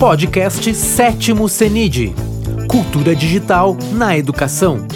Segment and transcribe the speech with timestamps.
[0.00, 2.14] Podcast Sétimo CENID
[2.70, 4.88] Cultura Digital na Educação.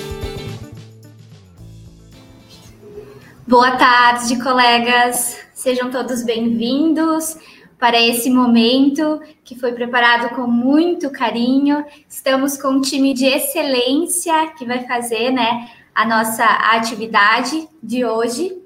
[3.47, 5.41] Boa tarde, colegas.
[5.53, 7.37] Sejam todos bem-vindos
[7.79, 11.85] para esse momento que foi preparado com muito carinho.
[12.09, 18.57] Estamos com um time de excelência que vai fazer, né, a nossa atividade de hoje.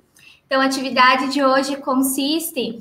[0.47, 2.79] Então, a atividade de hoje consiste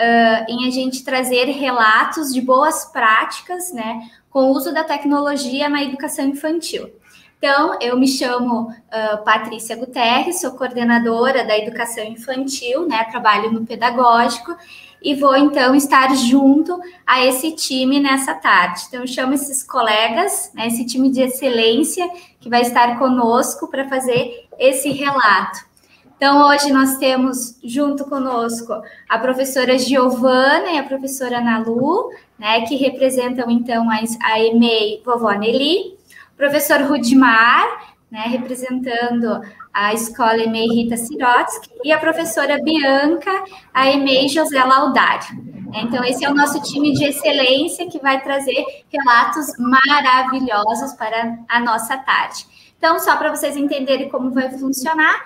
[0.00, 5.68] uh, em a gente trazer relatos de boas práticas, né, com o uso da tecnologia
[5.68, 6.88] na educação infantil.
[7.36, 13.64] Então, eu me chamo uh, Patrícia Guterres, sou coordenadora da educação infantil, né, trabalho no
[13.66, 14.54] pedagógico,
[15.02, 18.82] e vou então estar junto a esse time nessa tarde.
[18.88, 22.06] Então, eu chamo esses colegas, né, esse time de excelência
[22.38, 25.69] que vai estar conosco para fazer esse relato.
[26.20, 28.74] Então, hoje nós temos junto conosco
[29.08, 35.30] a professora Giovana e a professora Nalu, né, que representam então a, a EMEI Vovó
[35.30, 35.96] Nelly,
[36.34, 39.40] o professor Rudimar, né, representando
[39.72, 45.42] a escola EMEI Rita Sirotsky, e a professora Bianca, a EMEI José Laudário.
[45.72, 48.62] Então, esse é o nosso time de excelência que vai trazer
[48.92, 52.44] relatos maravilhosos para a nossa tarde.
[52.76, 55.22] Então, só para vocês entenderem como vai funcionar,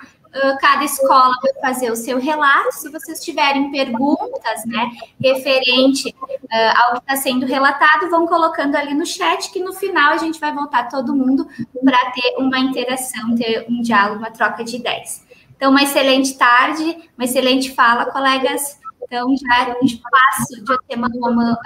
[0.59, 2.73] cada escola vai fazer o seu relato.
[2.73, 8.93] Se vocês tiverem perguntas, né, referente uh, ao que está sendo relatado, vão colocando ali
[8.93, 11.47] no chat, que no final a gente vai voltar todo mundo
[11.83, 15.25] para ter uma interação, ter um diálogo, uma troca de ideias.
[15.55, 18.77] Então, uma excelente tarde, uma excelente fala, colegas.
[19.03, 19.75] Então, já
[20.11, 21.57] passa de tema a palavra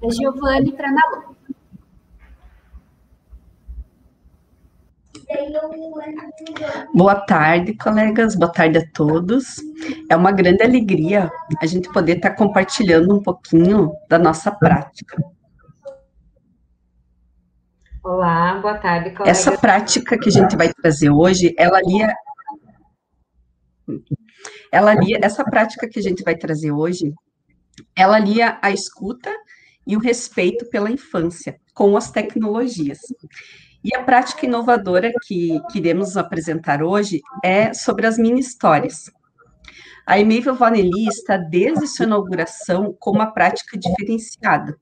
[0.00, 1.37] para a Giovanni para a Nalu.
[6.94, 8.34] Boa tarde, colegas.
[8.34, 9.56] Boa tarde a todos.
[10.10, 15.22] É uma grande alegria a gente poder estar compartilhando um pouquinho da nossa prática.
[18.02, 19.38] Olá, boa tarde, colegas.
[19.38, 22.14] Essa prática que a gente vai trazer hoje, ela lia
[24.72, 27.12] ela lia essa prática que a gente vai trazer hoje,
[27.96, 29.34] ela lia a escuta
[29.86, 32.98] e o respeito pela infância com as tecnologias.
[33.82, 39.10] E a prática inovadora que queremos apresentar hoje é sobre as mini histórias.
[40.06, 44.76] A Emível Vanelli está desde sua inauguração com uma prática diferenciada.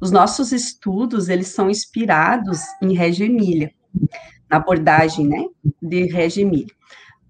[0.00, 3.72] Os nossos estudos, eles são inspirados em Reggio Emília,
[4.48, 5.44] na abordagem, né,
[5.80, 6.74] de Reggio Emília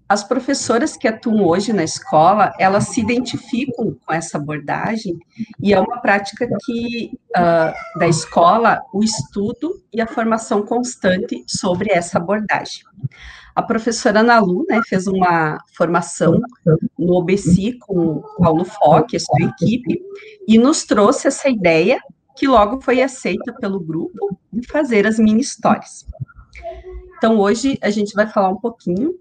[0.07, 5.17] as professoras que atuam hoje na escola, elas se identificam com essa abordagem
[5.61, 11.91] e é uma prática que uh, da escola o estudo e a formação constante sobre
[11.91, 12.83] essa abordagem.
[13.55, 16.39] A professora Ana Lu, né, fez uma formação
[16.97, 20.01] no OBC com o Paulo Foque, a sua equipe,
[20.47, 21.99] e nos trouxe essa ideia
[22.35, 26.05] que logo foi aceita pelo grupo de fazer as mini histórias.
[27.17, 29.13] Então, hoje a gente vai falar um pouquinho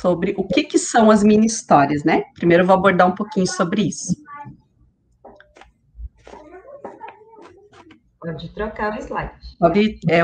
[0.00, 2.24] sobre o que, que são as mini histórias, né?
[2.34, 4.14] Primeiro eu vou abordar um pouquinho sobre isso.
[8.20, 9.32] Pode trocar o slide.
[9.58, 10.20] Pode, é,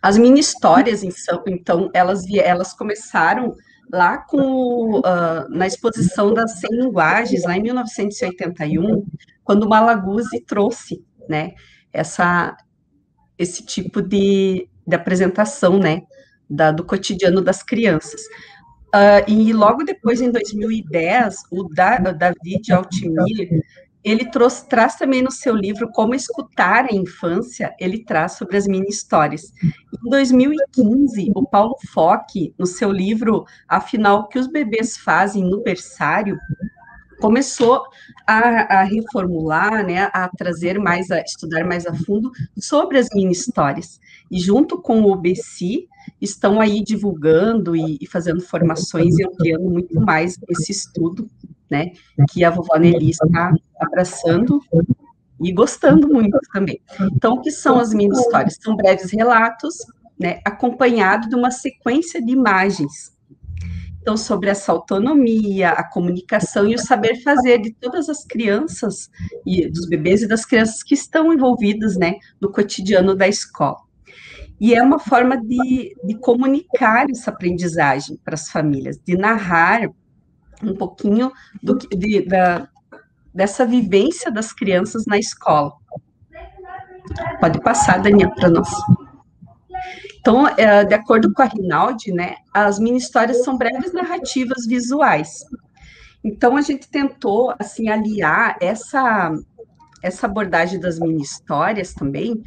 [0.00, 3.54] as mini histórias, então, elas, elas começaram
[3.92, 9.04] lá com, uh, na exposição das 100 linguagens, lá em 1981,
[9.44, 11.54] quando o Malaguzzi trouxe, né,
[11.92, 12.56] essa,
[13.38, 16.02] esse tipo de, de apresentação, né,
[16.48, 18.22] da, do cotidiano das crianças.
[18.94, 23.62] Uh, e logo depois, em 2010, o da, David Altimir,
[24.02, 28.66] ele trouxe, traz também no seu livro Como Escutar a Infância, ele traz sobre as
[28.66, 29.52] mini-histórias.
[29.62, 35.60] Em 2015, o Paulo Foque, no seu livro Afinal, o que os bebês fazem no
[35.60, 36.38] berçário,
[37.20, 37.82] começou
[38.26, 44.00] a, a, reformular, né, a trazer mais, a estudar mais a fundo sobre as mini-histórias.
[44.30, 45.86] E junto com o OBC,
[46.20, 51.28] estão aí divulgando e, e, fazendo formações e ampliando muito mais esse estudo,
[51.70, 51.92] né,
[52.30, 54.60] que a vovó Nelly está abraçando
[55.40, 56.80] e gostando muito também.
[57.12, 58.56] Então, o que são as mini histórias?
[58.60, 59.74] São breves relatos,
[60.18, 63.15] né, acompanhado de uma sequência de imagens.
[64.06, 69.10] Então, sobre essa autonomia, a comunicação e o saber fazer de todas as crianças
[69.44, 73.78] e dos bebês e das crianças que estão envolvidas, né, no cotidiano da escola.
[74.60, 79.90] E é uma forma de, de comunicar essa aprendizagem para as famílias, de narrar
[80.62, 82.68] um pouquinho do, de, da,
[83.34, 85.72] dessa vivência das crianças na escola.
[87.40, 88.70] Pode passar, Daniel, para nós.
[90.26, 95.44] Então, é, de acordo com a Rinaldi, né, as mini histórias são breves narrativas visuais.
[96.24, 99.32] Então a gente tentou assim aliar essa
[100.02, 102.42] essa abordagem das mini histórias também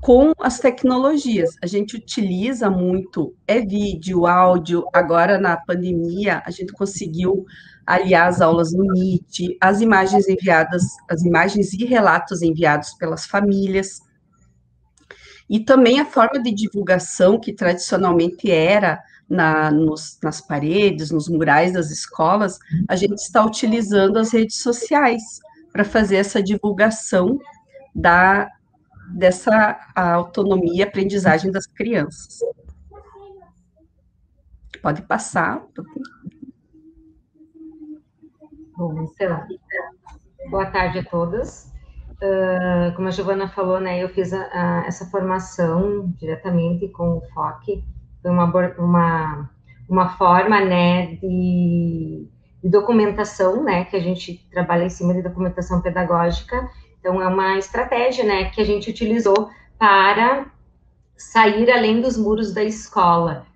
[0.00, 1.50] com as tecnologias.
[1.60, 4.84] A gente utiliza muito é vídeo, áudio.
[4.92, 7.44] Agora na pandemia a gente conseguiu
[7.84, 14.05] aliar as aulas no Meet, as imagens enviadas, as imagens e relatos enviados pelas famílias.
[15.48, 21.72] E também a forma de divulgação que tradicionalmente era na, nos, nas paredes, nos murais
[21.72, 22.58] das escolas,
[22.88, 25.22] a gente está utilizando as redes sociais
[25.72, 27.38] para fazer essa divulgação
[27.94, 28.48] da,
[29.14, 32.38] dessa autonomia e aprendizagem das crianças.
[34.82, 35.64] Pode passar.
[38.76, 39.46] Bom, então,
[40.50, 41.75] boa tarde a todas.
[42.16, 47.20] Uh, como a Giovana falou, né, eu fiz a, a, essa formação diretamente com o
[47.34, 47.84] FOC,
[48.22, 48.44] foi uma,
[48.78, 49.50] uma,
[49.86, 52.26] uma forma, né, de,
[52.62, 57.58] de documentação, né, que a gente trabalha em cima de documentação pedagógica, então é uma
[57.58, 60.46] estratégia, né, que a gente utilizou para
[61.18, 63.46] sair além dos muros da escola,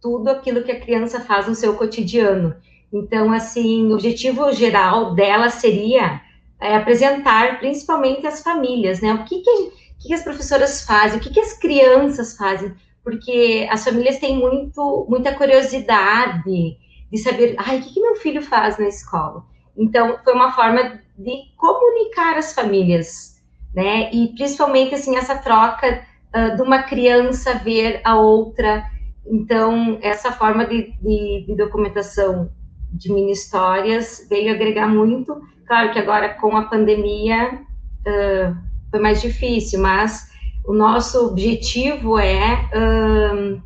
[0.00, 2.54] tudo aquilo que a criança faz no seu cotidiano.
[2.90, 6.22] Então, assim, o objetivo geral dela seria
[6.60, 9.14] é, apresentar principalmente as famílias, né?
[9.14, 13.84] O que, que, que, as professoras fazem, o que, que as crianças fazem, porque as
[13.84, 16.76] famílias têm muito, muita curiosidade
[17.10, 19.44] de saber, ai, o que, que meu filho faz na escola?
[19.76, 23.40] Então, foi uma forma de comunicar as famílias,
[23.74, 24.12] né?
[24.12, 26.02] E principalmente, assim, essa troca
[26.34, 28.84] uh, de uma criança ver a outra.
[29.24, 32.50] Então, essa forma de, de, de documentação
[32.92, 38.56] de mini histórias veio agregar muito, Claro que agora com a pandemia uh,
[38.90, 40.30] foi mais difícil, mas
[40.64, 43.62] o nosso objetivo é uh,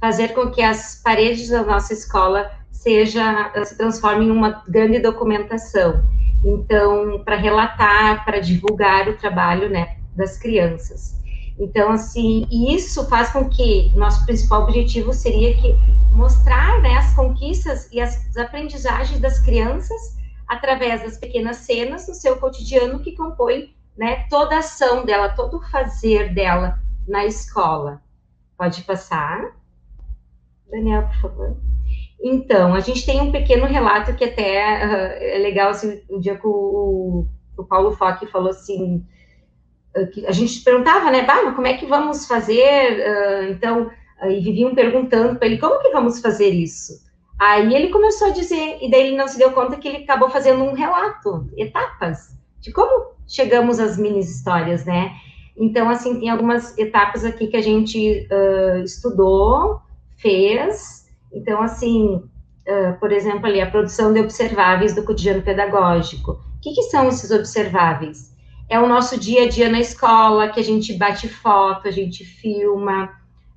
[0.00, 6.04] fazer com que as paredes da nossa escola seja se transformem em uma grande documentação.
[6.44, 11.20] Então, para relatar, para divulgar o trabalho, né, das crianças.
[11.58, 15.74] Então, assim, isso faz com que nosso principal objetivo seria que
[16.12, 20.21] mostrar né, as conquistas e as aprendizagens das crianças
[20.52, 25.56] através das pequenas cenas do seu cotidiano que compõe né, toda a ação dela, todo
[25.56, 26.78] o fazer dela
[27.08, 28.02] na escola.
[28.56, 29.56] Pode passar.
[30.70, 31.56] Daniel, por favor.
[32.22, 36.36] Então, a gente tem um pequeno relato que até uh, é legal, assim, o dia
[36.36, 37.26] que o,
[37.56, 39.04] o Paulo Foque falou assim,
[39.96, 43.00] uh, que a gente perguntava, né, mas como é que vamos fazer?
[43.00, 43.90] Uh, então,
[44.28, 47.10] e viviam perguntando para ele, como que vamos fazer isso?
[47.42, 50.30] Aí ele começou a dizer, e daí ele não se deu conta que ele acabou
[50.30, 55.10] fazendo um relato, etapas, de como chegamos às mini histórias, né?
[55.56, 59.80] Então, assim, tem algumas etapas aqui que a gente uh, estudou,
[60.18, 61.04] fez.
[61.32, 66.34] Então, assim, uh, por exemplo, ali, a produção de observáveis do cotidiano pedagógico.
[66.34, 68.32] O que, que são esses observáveis?
[68.68, 72.24] É o nosso dia a dia na escola, que a gente bate foto, a gente
[72.24, 73.10] filma,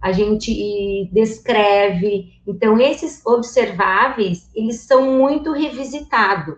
[0.05, 2.39] a gente descreve.
[2.45, 6.57] Então, esses observáveis, eles são muito revisitados.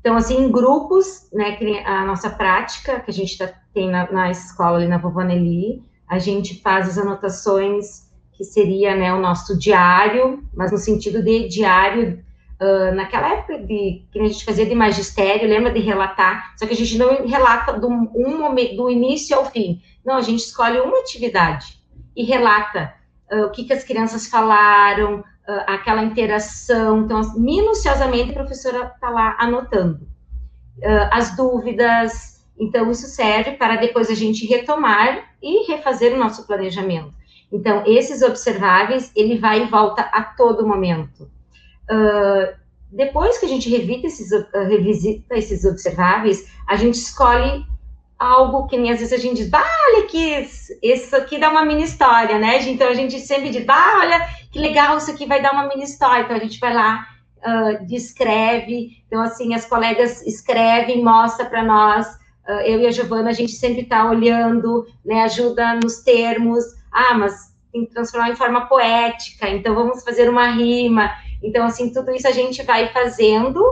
[0.00, 4.30] Então, assim, em grupos, né, a nossa prática, que a gente tá, tem na, na,
[4.30, 10.42] escola ali na Vovanelli, a gente faz as anotações que seria, né, o nosso diário,
[10.56, 12.24] mas no sentido de diário,
[12.62, 16.72] uh, naquela época de, que a gente fazia de magistério, lembra de relatar, só que
[16.72, 21.00] a gente não relata do, um do início ao fim, não, a gente escolhe uma
[21.00, 21.79] atividade,
[22.16, 22.94] e relata
[23.32, 27.00] uh, o que, que as crianças falaram, uh, aquela interação.
[27.00, 30.04] Então, minuciosamente, a professora está lá anotando
[30.78, 32.44] uh, as dúvidas.
[32.58, 37.14] Então, isso serve para depois a gente retomar e refazer o nosso planejamento.
[37.52, 41.28] Então, esses observáveis, ele vai e volta a todo momento.
[42.92, 44.30] depois que a gente revita esses,
[44.68, 47.64] revisita esses observáveis, a gente escolhe
[48.20, 50.46] algo que nem às vezes a gente diz, bah, olha que
[50.82, 52.60] isso aqui dá uma mini história, né?
[52.68, 55.84] Então a gente sempre diz, bah, olha que legal, isso aqui vai dar uma mini
[55.84, 56.24] história.
[56.24, 57.06] Então a gente vai lá,
[57.38, 59.02] uh, descreve.
[59.06, 62.06] Então, assim, as colegas escrevem, mostra para nós.
[62.46, 65.22] Uh, eu e a Giovana, a gente sempre está olhando, né?
[65.22, 66.62] Ajuda nos termos.
[66.92, 71.10] Ah, mas tem que transformar em forma poética, então vamos fazer uma rima.
[71.42, 73.62] Então, assim, tudo isso a gente vai fazendo,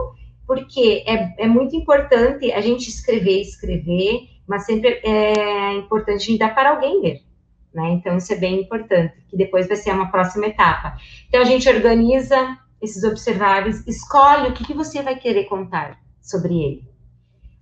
[0.47, 6.39] porque é, é muito importante a gente escrever, escrever, mas sempre é importante a gente
[6.39, 7.21] dar para alguém ver.
[7.71, 7.91] Né?
[7.91, 10.97] Então, isso é bem importante, que depois vai ser uma próxima etapa.
[11.27, 16.59] Então, a gente organiza esses observáveis, escolhe o que, que você vai querer contar sobre
[16.59, 16.89] ele.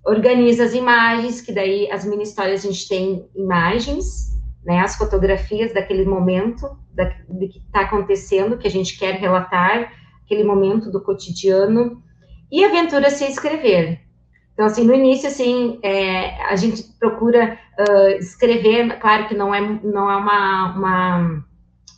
[0.06, 5.74] Organiza as imagens, que daí as mini histórias a gente tem imagens, né, as fotografias
[5.74, 9.92] daquele momento, da, do que está acontecendo, que a gente quer relatar,
[10.24, 12.02] aquele momento do cotidiano.
[12.50, 14.07] E aventura-se a escrever.
[14.58, 19.62] Então, assim, no início, assim, é, a gente procura uh, escrever, claro que não é,
[19.62, 21.44] não é uma, uma,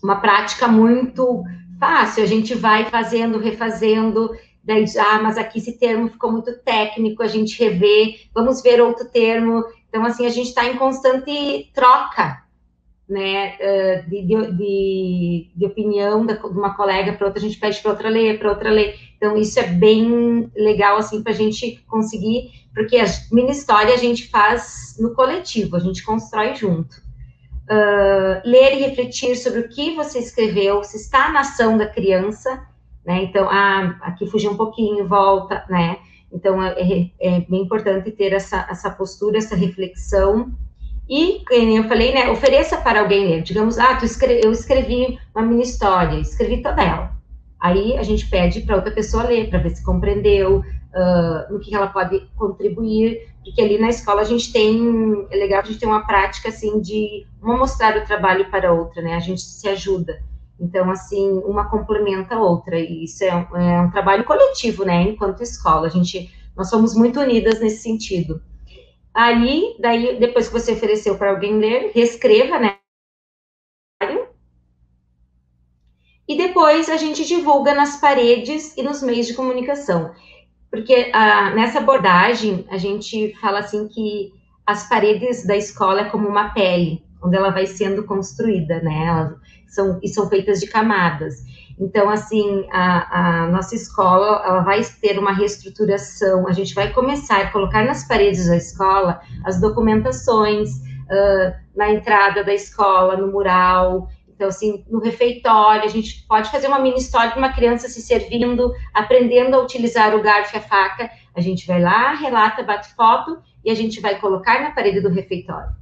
[0.04, 1.42] uma prática muito
[1.80, 7.24] fácil, a gente vai fazendo, refazendo, daí, ah, mas aqui esse termo ficou muito técnico,
[7.24, 9.64] a gente revê, vamos ver outro termo.
[9.88, 12.44] Então, assim, a gente está em constante troca,
[13.10, 13.58] né,
[14.08, 18.38] de, de, de opinião de uma colega para outra, a gente pede para outra ler,
[18.38, 18.96] para outra ler.
[19.18, 23.98] Então, isso é bem legal, assim, para a gente conseguir, porque a mini história a
[23.98, 26.96] gente faz no coletivo, a gente constrói junto.
[27.70, 32.66] Uh, ler e refletir sobre o que você escreveu, se está na ação da criança,
[33.06, 33.24] né?
[33.24, 35.98] Então, ah, aqui fugir um pouquinho, volta, né?
[36.32, 40.52] Então, é, é, é bem importante ter essa, essa postura, essa reflexão.
[41.10, 41.44] E,
[41.76, 43.42] eu falei, né, ofereça para alguém ler.
[43.42, 47.20] Digamos, ah, escreve, eu escrevi uma mini história, escrevi toda ela.
[47.60, 51.74] Aí a gente pede para outra pessoa ler, para ver se compreendeu, uh, no que
[51.74, 55.90] ela pode contribuir, porque ali na escola a gente tem, é legal a gente tem
[55.90, 60.22] uma prática, assim, de uma mostrar o trabalho para outra, né, a gente se ajuda.
[60.60, 65.02] Então, assim, uma complementa a outra, e isso é um, é um trabalho coletivo, né,
[65.02, 68.42] enquanto escola, a gente, nós somos muito unidas nesse sentido.
[69.22, 72.78] Aí, daí, depois que você ofereceu para alguém ler, reescreva, né,
[76.26, 80.14] e depois a gente divulga nas paredes e nos meios de comunicação.
[80.72, 84.32] Porque ah, nessa abordagem, a gente fala assim que
[84.66, 89.06] as paredes da escola é como uma pele, onde ela vai sendo construída, né?
[89.08, 89.36] Elas
[89.68, 91.44] são, e são feitas de camadas.
[91.80, 97.40] Então, assim, a, a, nossa escola, ela vai ter uma reestruturação, a gente vai começar
[97.40, 104.10] a colocar nas paredes da escola as documentações, uh, na entrada da escola, no mural,
[104.40, 108.02] então, assim, no refeitório, a gente pode fazer uma mini história de uma criança se
[108.02, 112.96] servindo, aprendendo a utilizar o garfo e a faca, a gente vai lá, relata, bate
[112.96, 115.76] foto, e a gente vai colocar na parede do refeitório.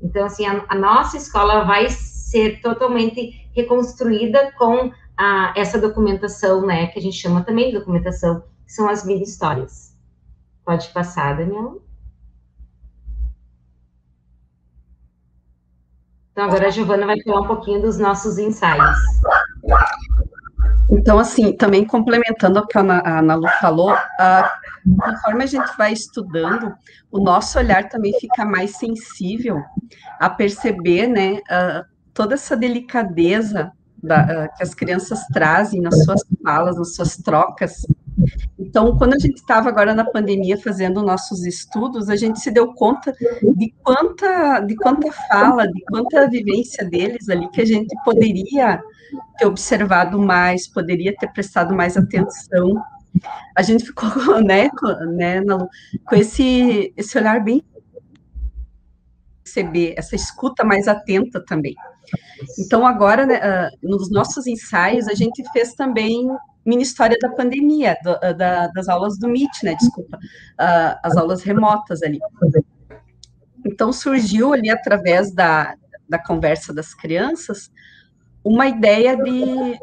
[0.00, 6.86] Então, assim, a, a nossa escola vai ser totalmente reconstruída com a, essa documentação, né,
[6.88, 9.94] que a gente chama também de documentação, que são as mini histórias.
[10.64, 11.82] Pode passar, Daniel.
[16.32, 18.98] Então, agora a Giovana vai falar um pouquinho dos nossos ensaios.
[20.90, 23.96] Então, assim, também complementando o que a Ana Lu falou,
[25.00, 26.74] conforme a gente vai estudando,
[27.10, 29.62] o nosso olhar também fica mais sensível
[30.18, 31.40] a perceber, né,
[32.12, 33.70] toda essa delicadeza
[34.04, 37.86] da, uh, que as crianças trazem nas suas falas, nas suas trocas.
[38.58, 42.72] Então, quando a gente estava agora na pandemia fazendo nossos estudos, a gente se deu
[42.74, 43.12] conta
[43.56, 48.80] de quanta, de quanta fala, de quanta vivência deles ali que a gente poderia
[49.38, 52.82] ter observado mais, poderia ter prestado mais atenção.
[53.56, 54.08] A gente ficou,
[54.42, 55.40] né, com, né,
[56.06, 57.62] com esse, esse olhar bem
[59.54, 61.74] perceber, essa escuta mais atenta também.
[62.58, 66.26] Então, agora, né, uh, nos nossos ensaios, a gente fez também
[66.64, 71.16] mini história da pandemia, do, ah, da, das aulas do MIT, né, desculpa, uh, as
[71.16, 72.18] aulas remotas ali.
[73.66, 75.74] Então, surgiu ali, através da,
[76.08, 77.70] da conversa das crianças,
[78.42, 79.78] uma ideia de,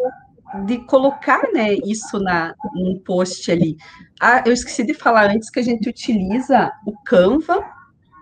[0.65, 3.77] de colocar, né, isso na, num post ali.
[4.19, 7.63] Ah, eu esqueci de falar antes que a gente utiliza o Canva,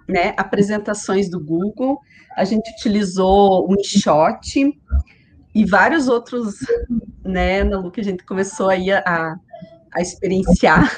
[0.10, 2.00] né, apresentações do Google,
[2.36, 4.74] a gente utilizou o InShot
[5.54, 6.56] e vários outros,
[7.24, 9.36] né, Nalu, que a gente começou aí a,
[9.94, 10.92] a experienciar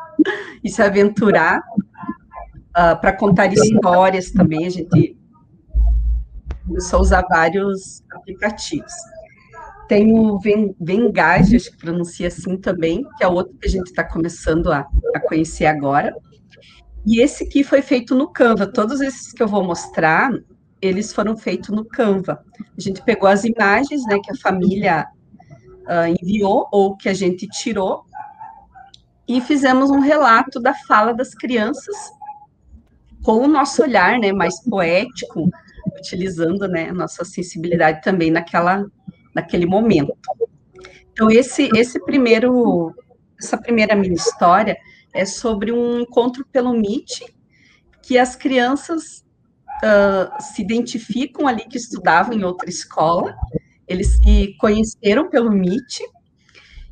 [0.62, 1.62] e se aventurar uh,
[2.74, 5.16] ah, para contar histórias também, a gente
[6.66, 8.92] começou a usar vários aplicativos.
[9.88, 10.38] Tem o
[10.78, 14.86] Vengage, acho que pronuncia assim também, que é outro que a gente está começando a,
[15.14, 16.14] a conhecer agora.
[17.06, 18.66] E esse aqui foi feito no Canva.
[18.66, 20.30] Todos esses que eu vou mostrar,
[20.80, 22.44] eles foram feitos no Canva.
[22.76, 25.06] A gente pegou as imagens, né, que a família
[25.88, 28.04] uh, enviou ou que a gente tirou
[29.26, 31.94] e fizemos um relato da fala das crianças
[33.22, 35.50] com o nosso olhar, né, mais poético,
[35.98, 38.86] utilizando, né, a nossa sensibilidade também naquela,
[39.34, 40.16] naquele momento.
[41.12, 42.94] Então esse esse primeiro
[43.40, 44.76] essa primeira mini história
[45.14, 47.22] é sobre um encontro pelo Meet
[48.02, 49.24] que as crianças
[49.82, 53.36] uh, se identificam ali que estudavam em outra escola,
[53.86, 56.00] eles se conheceram pelo Meet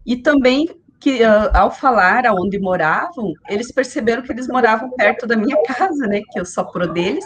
[0.05, 0.69] e também
[0.99, 6.07] que uh, ao falar aonde moravam, eles perceberam que eles moravam perto da minha casa,
[6.07, 7.25] né, que eu sou pro deles.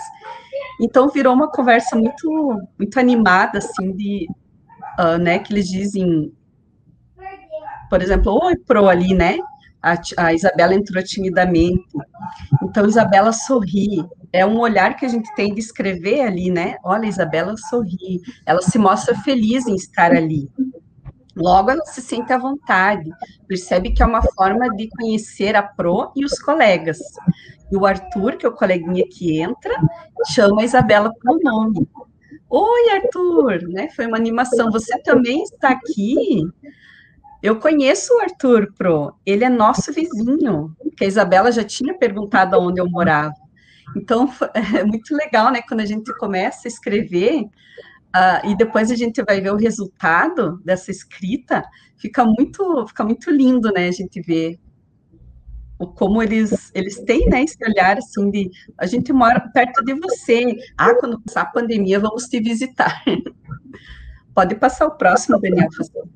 [0.81, 4.27] Então virou uma conversa muito muito animada assim de
[4.99, 6.33] uh, né, que eles dizem
[7.91, 9.37] por exemplo, oi pro ali, né?
[9.83, 11.85] A, a Isabela entrou timidamente.
[12.63, 14.05] Então, Isabela sorri.
[14.33, 16.77] É um olhar que a gente tem de escrever ali, né?
[16.85, 18.21] Olha, Isabela sorri.
[18.47, 20.49] Ela se mostra feliz em estar ali.
[21.37, 23.09] Logo, ela se sente à vontade,
[23.47, 26.99] percebe que é uma forma de conhecer a Pro e os colegas.
[27.71, 29.75] E o Arthur, que é o coleguinha que entra,
[30.29, 31.89] chama a Isabela pelo nome.
[32.49, 33.89] Oi, Arthur, né?
[33.95, 34.73] Foi uma animação.
[34.73, 36.43] Você também está aqui?
[37.43, 42.59] Eu conheço o Arthur Pro, ele é nosso vizinho, que a Isabela já tinha perguntado
[42.59, 43.35] onde eu morava.
[43.97, 44.31] Então,
[44.77, 49.23] é muito legal, né, quando a gente começa a escrever, uh, e depois a gente
[49.23, 51.65] vai ver o resultado dessa escrita,
[51.97, 54.59] fica muito, fica muito lindo, né, a gente ver
[55.95, 60.55] como eles, eles têm, né, esse olhar, assim, de, a gente mora perto de você,
[60.77, 63.03] ah, quando passar a pandemia, vamos te visitar.
[64.35, 66.09] Pode passar o próximo, Daniel, por favor.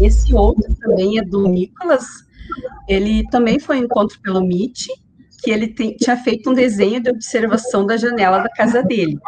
[0.00, 2.06] Esse outro também é do Nicolas,
[2.88, 4.88] ele também foi um encontro pelo MIT,
[5.42, 9.18] que ele tem, tinha feito um desenho de observação da janela da casa dele.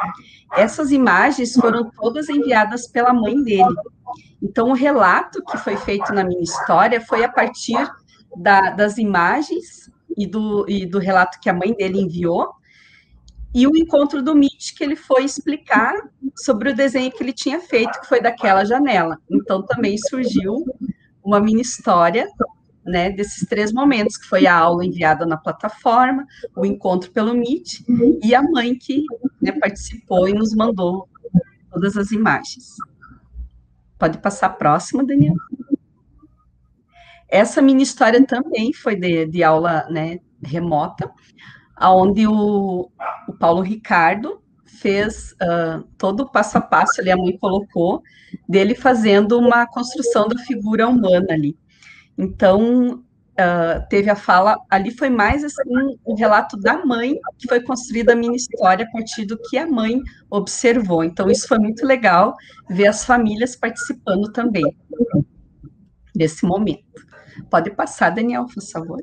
[0.53, 3.75] Essas imagens foram todas enviadas pela mãe dele.
[4.43, 7.77] Então, o relato que foi feito na minha história foi a partir
[8.37, 12.49] da, das imagens e do, e do relato que a mãe dele enviou,
[13.59, 15.93] e o encontro do Mitch, que ele foi explicar
[16.37, 19.19] sobre o desenho que ele tinha feito, que foi daquela janela.
[19.29, 20.65] Então, também surgiu
[21.25, 22.29] uma mini história
[22.85, 26.25] né, desses três momentos, que foi a aula enviada na plataforma,
[26.55, 27.81] o encontro pelo Meet
[28.23, 29.03] e a mãe que
[29.43, 31.09] né, participou e nos mandou
[31.73, 32.77] todas as imagens.
[33.99, 35.35] Pode passar a próxima, Daniel.
[37.29, 41.11] Essa mini história também foi de, de aula né, remota,
[41.81, 42.91] onde o,
[43.29, 48.03] o Paulo Ricardo fez uh, todo o passo a passo, ali a mãe colocou,
[48.49, 51.57] dele fazendo uma construção da figura humana ali.
[52.17, 53.03] Então,
[53.39, 58.13] uh, teve a fala, ali foi mais assim, o relato da mãe, que foi construída
[58.13, 61.05] a minha história a partir do que a mãe observou.
[61.05, 62.35] Então, isso foi muito legal,
[62.69, 64.65] ver as famílias participando também
[66.15, 67.07] desse momento.
[67.51, 69.01] Pode passar, Daniel, por favor.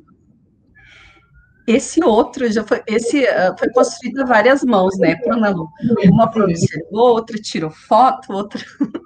[1.68, 5.70] Esse outro já foi, esse uh, foi construído a várias mãos, né, para Lu.
[6.12, 8.62] Uma observou, outra tirou foto, outra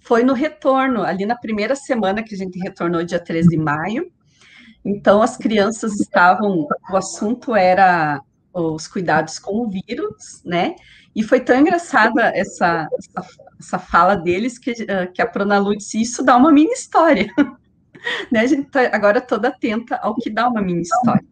[0.00, 4.10] foi no retorno, ali na primeira semana que a gente retornou, dia 13 de maio.
[4.84, 8.20] Então, as crianças estavam, o assunto era
[8.52, 10.74] os cuidados com o vírus, né?
[11.14, 16.00] E foi tão engraçada essa, essa, essa fala deles que, uh, que a Pronalu disse,
[16.00, 17.28] isso dá uma mini história.
[18.32, 18.40] né?
[18.40, 21.24] A gente está agora toda atenta ao que dá uma mini história.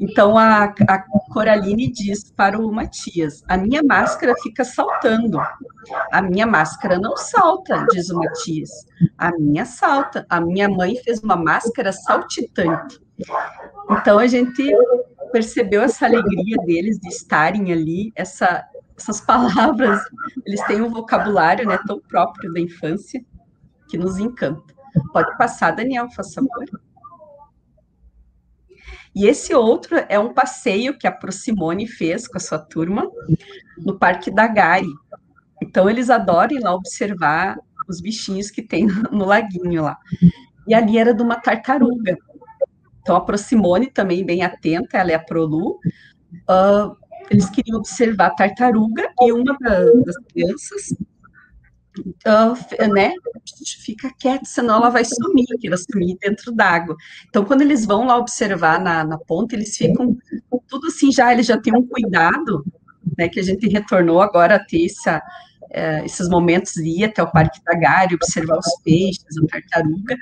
[0.00, 0.98] Então a, a
[1.32, 5.38] Coraline diz para o Matias: a minha máscara fica saltando.
[6.12, 8.70] A minha máscara não salta, diz o Matias.
[9.16, 10.26] A minha salta.
[10.28, 13.00] A minha mãe fez uma máscara saltitante.
[13.90, 14.70] Então a gente
[15.32, 18.64] percebeu essa alegria deles de estarem ali, essa,
[18.96, 20.00] essas palavras,
[20.44, 23.24] eles têm um vocabulário né, tão próprio da infância
[23.88, 24.75] que nos encanta.
[25.12, 26.80] Pode passar, Daniel, por favor.
[29.14, 33.10] E esse outro é um passeio que a Procimone fez com a sua turma
[33.78, 34.92] no Parque da Gari.
[35.62, 39.96] Então, eles adoram ir lá observar os bichinhos que tem no laguinho lá.
[40.68, 42.16] E ali era de uma tartaruga.
[43.00, 45.78] Então, a Procimone também bem atenta, ela é a Prolu.
[46.50, 46.94] Uh,
[47.30, 49.56] eles queriam observar a tartaruga e uma
[50.04, 50.94] das crianças
[52.00, 53.12] uh, né,
[53.78, 56.96] fica quieta, senão ela vai sumir, que ela sumir dentro d'água.
[57.28, 60.16] Então, quando eles vão lá observar na, na ponta, eles ficam
[60.68, 62.64] tudo assim, já eles já têm um cuidado,
[63.16, 65.22] né, que a gente retornou agora a ter essa,
[65.70, 70.16] uh, esses momentos de ir até o Parque da Gare, observar os peixes, a tartaruga,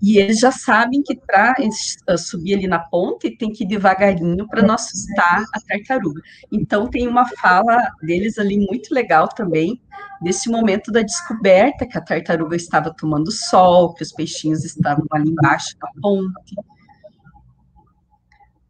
[0.00, 4.48] e eles já sabem que para uh, subir ali na ponte tem que ir devagarinho
[4.48, 6.20] para não assustar a tartaruga.
[6.50, 9.80] Então tem uma fala deles ali muito legal também,
[10.20, 15.30] desse momento da descoberta que a tartaruga estava tomando sol, que os peixinhos estavam ali
[15.30, 16.54] embaixo da ponte.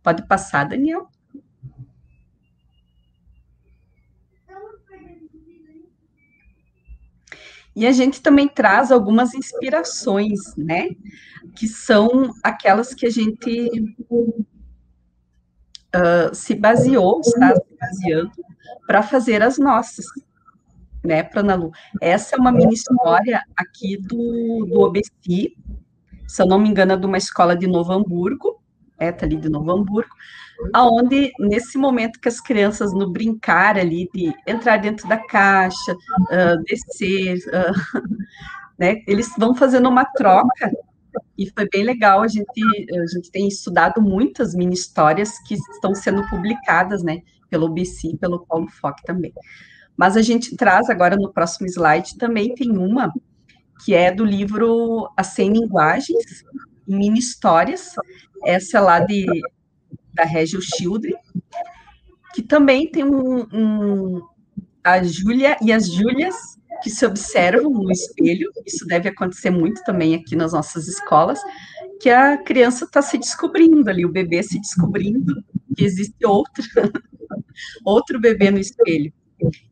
[0.03, 1.09] Pode passar, Daniel.
[7.75, 10.91] E a gente também traz algumas inspirações, né?
[11.57, 13.71] Que são aquelas que a gente
[15.95, 18.33] uh, se baseou, está se baseando,
[18.87, 20.05] para fazer as nossas,
[21.03, 21.71] né, Pranalu?
[22.01, 25.55] Essa é uma mini história aqui do, do OBC,
[26.33, 28.63] se eu não me engano, é de uma escola de Novo Hamburgo,
[28.99, 30.15] é, tá ali de Novo Hamburgo,
[30.73, 36.63] aonde nesse momento que as crianças no brincar ali de entrar dentro da caixa, uh,
[36.65, 38.09] descer, uh,
[38.79, 39.03] né?
[39.07, 40.71] Eles vão fazendo uma troca
[41.37, 42.23] e foi bem legal.
[42.23, 42.45] A gente,
[43.01, 47.23] a gente tem estudado muitas mini histórias que estão sendo publicadas, né?
[47.51, 49.33] Pelo BC, pelo Paulo Fock também.
[49.97, 53.13] Mas a gente traz agora no próximo slide também tem uma
[53.85, 56.45] que é do livro As 100 Linguagens,
[56.87, 57.95] mini histórias,
[58.45, 59.27] essa é lá de,
[60.15, 61.15] da Regil Children,
[62.35, 64.23] que também tem um, um
[64.83, 66.35] a Júlia e as Júlias
[66.83, 71.39] que se observam no espelho, isso deve acontecer muito também aqui nas nossas escolas,
[72.01, 75.45] que a criança está se descobrindo ali, o bebê se descobrindo
[75.77, 76.65] que existe outro,
[77.85, 79.13] outro bebê no espelho.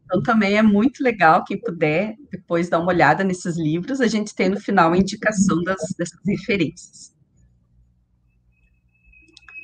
[0.04, 4.34] Então, também é muito legal, quem puder depois dar uma olhada nesses livros, a gente
[4.34, 7.12] tem no final a indicação das, dessas referências.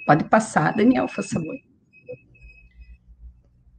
[0.07, 1.57] Pode passar, Daniel, por favor.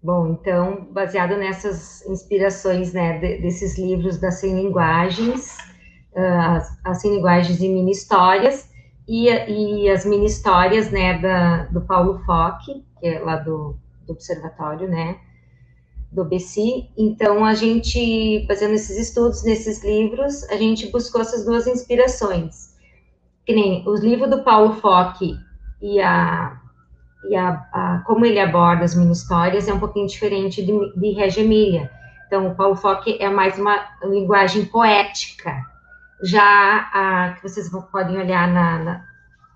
[0.03, 5.57] Bom, então, baseado nessas inspirações, né, desses livros das 100 linguagens,
[6.13, 8.69] uh, as, as 100 linguagens e mini histórias,
[9.07, 14.13] e, e as mini histórias, né, da, do Paulo Fock, que é lá do, do
[14.13, 15.17] Observatório, né,
[16.11, 16.89] do BC.
[16.97, 22.75] Então, a gente, fazendo esses estudos nesses livros, a gente buscou essas duas inspirações.
[23.45, 25.37] Que nem os livros do Paulo Fock
[25.81, 26.57] e a
[27.29, 31.11] e a, a, como ele aborda as mini histórias é um pouquinho diferente de, de
[31.11, 31.91] Regia Emília.
[32.25, 35.51] Então, o Paulo Fock é mais uma linguagem poética.
[36.23, 39.05] Já a que vocês podem olhar na, na,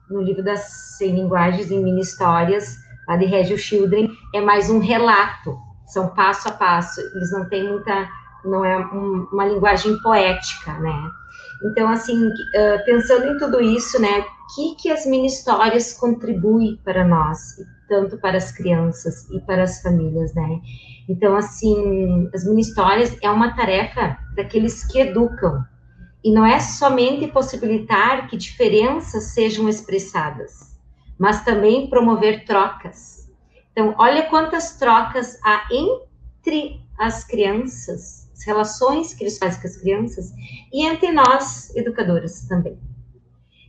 [0.09, 2.75] no livro das 100 linguagens e mini histórias,
[3.07, 5.57] lá de Regio Children, é mais um relato
[5.91, 8.09] são passo a passo, eles não têm muita,
[8.45, 11.09] não é um, uma linguagem poética, né?
[11.65, 12.29] Então, assim,
[12.85, 17.39] pensando em tudo isso, né, que, que as mini-histórias contribuem para nós,
[17.87, 20.59] tanto para as crianças e para as famílias, né?
[21.09, 25.63] Então, assim, as mini-histórias é uma tarefa daqueles que educam,
[26.23, 30.77] e não é somente possibilitar que diferenças sejam expressadas,
[31.17, 33.21] mas também promover trocas,
[33.71, 39.77] então, olha quantas trocas há entre as crianças, as relações que eles fazem com as
[39.77, 40.31] crianças,
[40.73, 42.77] e entre nós, educadoras também.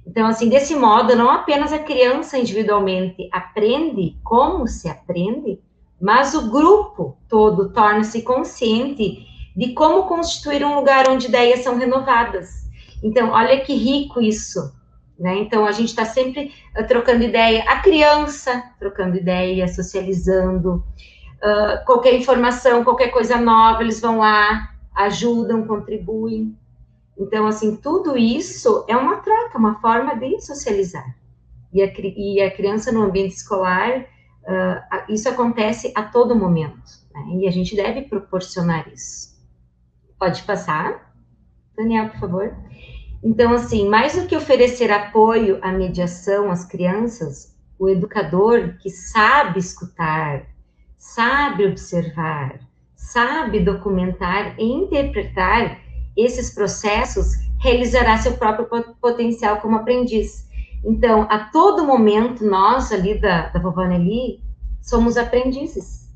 [0.07, 5.61] Então, assim, desse modo, não apenas a criança individualmente aprende como se aprende,
[6.01, 12.63] mas o grupo todo torna-se consciente de como constituir um lugar onde ideias são renovadas.
[13.03, 14.73] Então, olha que rico isso,
[15.19, 15.39] né?
[15.39, 20.85] Então, a gente está sempre uh, trocando ideia, a criança trocando ideia, socializando,
[21.43, 26.57] uh, qualquer informação, qualquer coisa nova, eles vão lá, ajudam, contribuem.
[27.23, 31.17] Então, assim, tudo isso é uma troca, uma forma de socializar.
[31.73, 36.83] E a, e a criança no ambiente escolar, uh, isso acontece a todo momento,
[37.15, 37.39] né?
[37.41, 39.41] e a gente deve proporcionar isso.
[40.19, 41.15] Pode passar?
[41.77, 42.57] Daniel, por favor.
[43.23, 49.61] Então, assim, mais do que oferecer apoio à mediação às crianças, o educador que sabe
[49.61, 50.45] escutar,
[50.99, 52.59] sabe observar,
[52.97, 55.82] sabe documentar e interpretar
[56.17, 58.69] esses processos, realizará seu próprio
[59.01, 60.49] potencial como aprendiz.
[60.85, 64.43] Então, a todo momento, nós ali da, da Vovó Nelly,
[64.81, 66.11] somos aprendizes.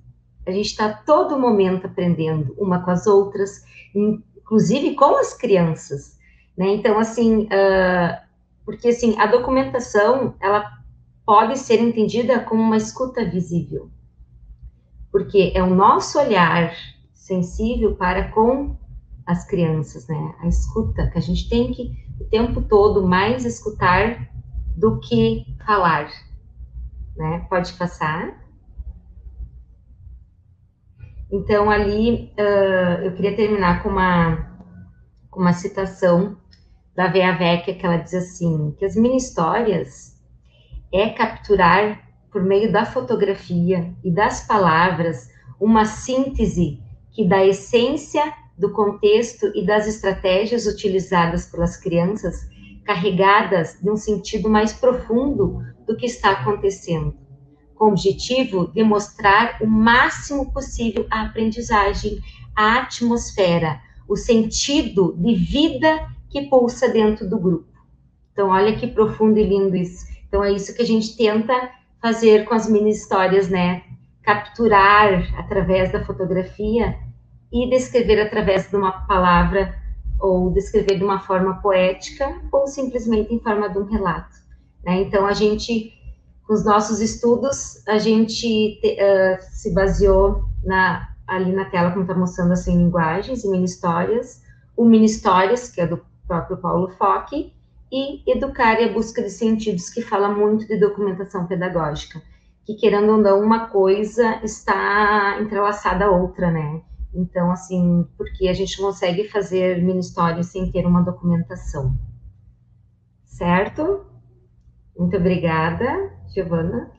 [0.47, 6.19] A gente está todo momento aprendendo uma com as outras, inclusive com as crianças.
[6.57, 6.69] Né?
[6.75, 8.27] Então, assim, uh,
[8.65, 10.65] porque assim, a documentação, ela
[11.25, 13.91] pode ser entendida como uma escuta visível,
[15.11, 16.73] porque é o nosso olhar
[17.13, 18.77] sensível para com
[19.27, 20.35] as crianças, né?
[20.41, 24.29] A escuta, que a gente tem que o tempo todo mais escutar
[24.77, 26.09] do que falar,
[27.17, 27.45] né?
[27.51, 28.47] Pode passar.
[31.31, 34.57] Então, ali, uh, eu queria terminar com uma,
[35.29, 36.37] com uma citação
[36.95, 40.17] da Vea Vecchia, que ela diz assim, que as mini histórias
[40.93, 45.29] é capturar por meio da fotografia e das palavras
[45.61, 52.49] uma síntese que dá essência do contexto e das estratégias utilizadas pelas crianças,
[52.85, 57.15] carregadas de um sentido mais profundo do que está acontecendo,
[57.75, 62.19] com o objetivo de mostrar o máximo possível a aprendizagem,
[62.55, 67.69] a atmosfera, o sentido de vida que pulsa dentro do grupo.
[68.33, 70.07] Então, olha que profundo e lindo isso.
[70.29, 73.83] Então, é isso que a gente tenta fazer com as mini histórias, né?
[74.23, 76.99] Capturar através da fotografia
[77.53, 79.75] e descrever através de uma palavra
[80.19, 84.35] ou descrever de uma forma poética ou simplesmente em forma de um relato.
[84.85, 85.03] Né?
[85.03, 85.93] Então, a gente,
[86.47, 92.03] com os nossos estudos, a gente te, uh, se baseou na, ali na tela, como
[92.03, 94.43] está mostrando, assim, linguagens e mini histórias,
[94.77, 97.53] o mini histórias, que é do próprio Paulo Foque,
[97.91, 102.21] e Educar e a Busca de Sentidos, que fala muito de documentação pedagógica,
[102.65, 106.83] que querendo ou não, uma coisa está entrelaçada à outra, né?
[107.17, 111.99] Então, assim, porque a gente consegue fazer mini histórias sem ter uma documentação.
[113.25, 114.05] Certo?
[114.97, 115.87] Muito obrigada,
[116.35, 116.91] Giovana.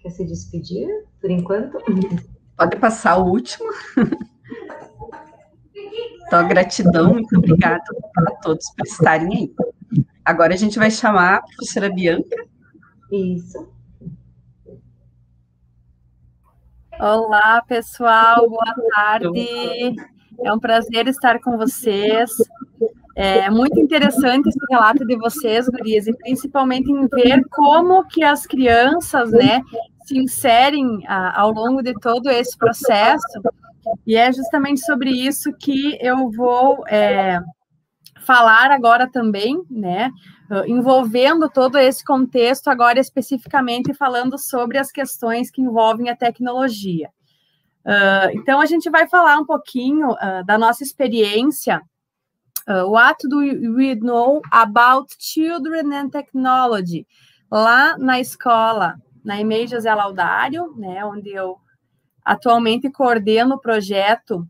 [0.00, 0.88] Quer se despedir
[1.20, 1.78] por enquanto?
[2.56, 3.70] Pode passar o último.
[6.26, 7.82] Então, gratidão, muito obrigada
[8.16, 9.54] a todos por estarem aí.
[10.24, 12.36] Agora a gente vai chamar a professora Bianca.
[13.12, 13.68] Isso.
[17.04, 19.96] Olá, pessoal, boa tarde.
[20.44, 22.30] É um prazer estar com vocês.
[23.16, 28.46] É muito interessante esse relato de vocês, gurias, e principalmente em ver como que as
[28.46, 29.62] crianças, né,
[30.04, 33.42] se inserem a, ao longo de todo esse processo.
[34.06, 37.40] E é justamente sobre isso que eu vou é,
[38.22, 40.10] falar agora também, né,
[40.66, 47.08] envolvendo todo esse contexto, agora especificamente falando sobre as questões que envolvem a tecnologia.
[47.84, 51.82] Uh, então, a gente vai falar um pouquinho uh, da nossa experiência.
[52.68, 57.06] Uh, what do we know about children and technology?
[57.50, 61.56] Lá na escola, na EMEI José Laudário, né, onde eu
[62.24, 64.46] atualmente coordeno o projeto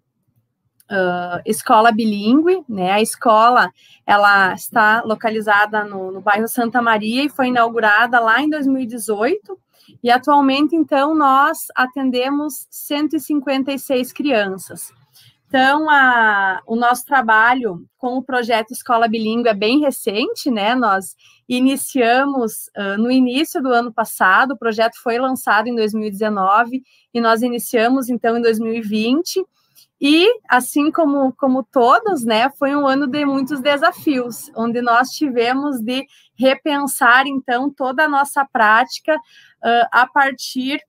[0.90, 2.92] uh, escola bilíngue, né?
[2.92, 3.70] A escola
[4.06, 9.58] ela está localizada no, no bairro Santa Maria e foi inaugurada lá em 2018.
[10.02, 14.92] E atualmente, então, nós atendemos 156 crianças.
[15.52, 20.74] Então, a, o nosso trabalho com o projeto Escola Bilíngue é bem recente, né?
[20.74, 21.14] Nós
[21.46, 27.42] iniciamos uh, no início do ano passado, o projeto foi lançado em 2019 e nós
[27.42, 29.44] iniciamos, então, em 2020.
[30.04, 35.80] E, assim como, como todos, né, foi um ano de muitos desafios, onde nós tivemos
[35.80, 40.80] de repensar, então, toda a nossa prática uh, a partir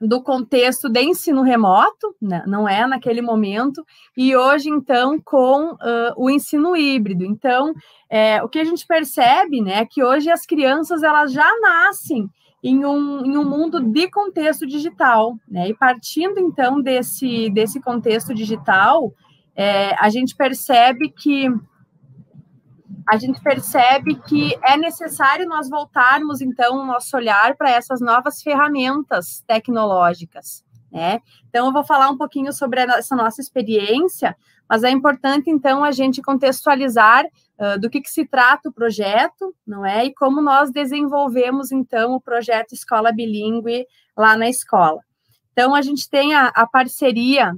[0.00, 3.84] do contexto de ensino remoto, né, não é naquele momento,
[4.16, 7.24] e hoje, então, com uh, o ensino híbrido.
[7.24, 7.74] Então,
[8.08, 12.30] é, o que a gente percebe, né, é que hoje as crianças, elas já nascem
[12.62, 15.68] em um, em um mundo de contexto digital, né?
[15.68, 19.12] E partindo então desse, desse contexto digital,
[19.54, 21.48] é, a gente percebe que
[23.08, 28.42] a gente percebe que é necessário nós voltarmos então o nosso olhar para essas novas
[28.42, 31.20] ferramentas tecnológicas, né?
[31.48, 34.36] Então eu vou falar um pouquinho sobre essa nossa experiência,
[34.68, 37.24] mas é importante então a gente contextualizar
[37.58, 40.06] uh, do que, que, se trata o projeto, não é?
[40.06, 45.00] E como nós desenvolvemos então o projeto Escola Bilingue lá na escola.
[45.52, 47.52] Então a gente tem a, a parceria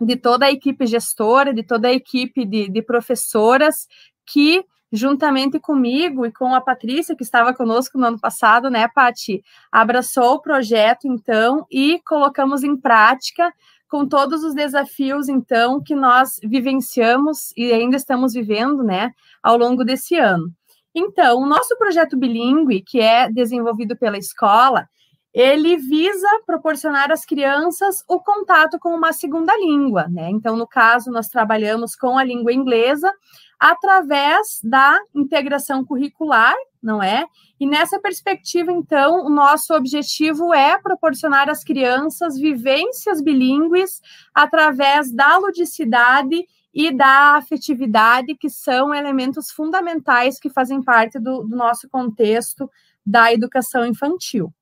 [0.00, 3.86] de toda a equipe gestora, de toda a equipe de, de professoras
[4.26, 9.42] que juntamente comigo e com a Patrícia, que estava conosco no ano passado, né, Pati,
[9.70, 13.52] abraçou o projeto, então, e colocamos em prática
[13.92, 19.84] com todos os desafios, então, que nós vivenciamos e ainda estamos vivendo, né, ao longo
[19.84, 20.50] desse ano.
[20.94, 24.88] Então, o nosso projeto bilíngue, que é desenvolvido pela escola,
[25.30, 30.30] ele visa proporcionar às crianças o contato com uma segunda língua, né?
[30.30, 33.12] Então, no caso, nós trabalhamos com a língua inglesa
[33.60, 37.24] através da integração curricular, não é?
[37.60, 44.00] E nessa perspectiva, então, o nosso objetivo é proporcionar às crianças vivências bilíngues
[44.34, 51.56] através da ludicidade e da afetividade, que são elementos fundamentais que fazem parte do, do
[51.56, 52.68] nosso contexto
[53.04, 54.52] da educação infantil.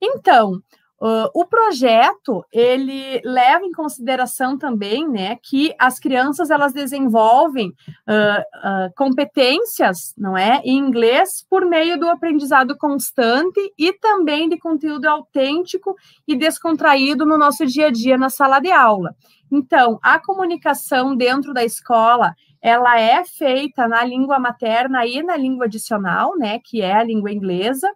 [0.00, 0.60] Então,
[1.02, 8.86] Uh, o projeto ele leva em consideração também, né, que as crianças elas desenvolvem uh,
[8.86, 15.06] uh, competências, não é, em inglês por meio do aprendizado constante e também de conteúdo
[15.06, 19.12] autêntico e descontraído no nosso dia a dia na sala de aula.
[19.50, 25.64] Então, a comunicação dentro da escola ela é feita na língua materna e na língua
[25.64, 27.92] adicional, né, que é a língua inglesa,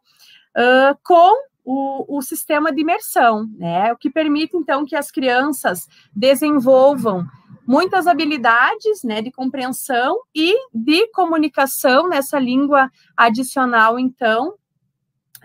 [1.05, 3.93] com o, o, sistema de imersão, né?
[3.93, 7.27] O que permite, então, que as crianças desenvolvam
[7.67, 14.55] muitas habilidades né, de compreensão e de comunicação nessa língua adicional, então,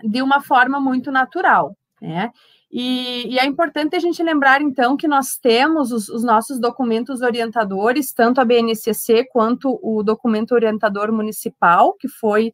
[0.04, 2.30] de uma forma muito natural, né?
[2.70, 7.20] E, e, é importante a gente lembrar, então, que nós temos os, os, nossos documentos
[7.20, 12.50] orientadores, tanto a BNCC quanto o documento orientador municipal, que foi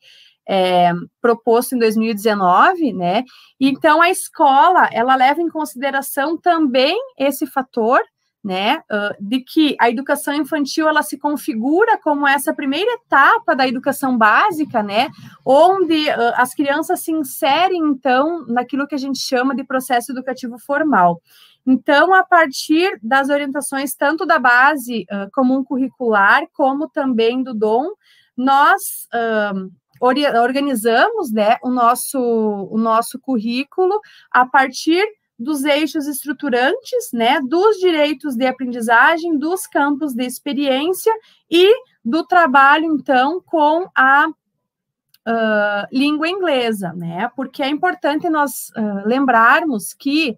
[0.48, 3.24] é, proposto em 2019, né?
[3.60, 8.00] Então a escola ela leva em consideração também esse fator,
[8.42, 8.80] né,
[9.20, 14.80] de que a educação infantil ela se configura como essa primeira etapa da educação básica,
[14.80, 15.08] né,
[15.44, 21.20] onde as crianças se inserem então naquilo que a gente chama de processo educativo formal.
[21.66, 27.90] Então, a partir das orientações tanto da base uh, comum curricular, como também do DOM,
[28.34, 35.04] nós uh, organizamos né, o, nosso, o nosso currículo a partir
[35.38, 41.12] dos eixos estruturantes, né, dos direitos de aprendizagem, dos campos de experiência
[41.48, 41.72] e
[42.04, 49.94] do trabalho, então, com a uh, língua inglesa, né, porque é importante nós uh, lembrarmos
[49.94, 50.36] que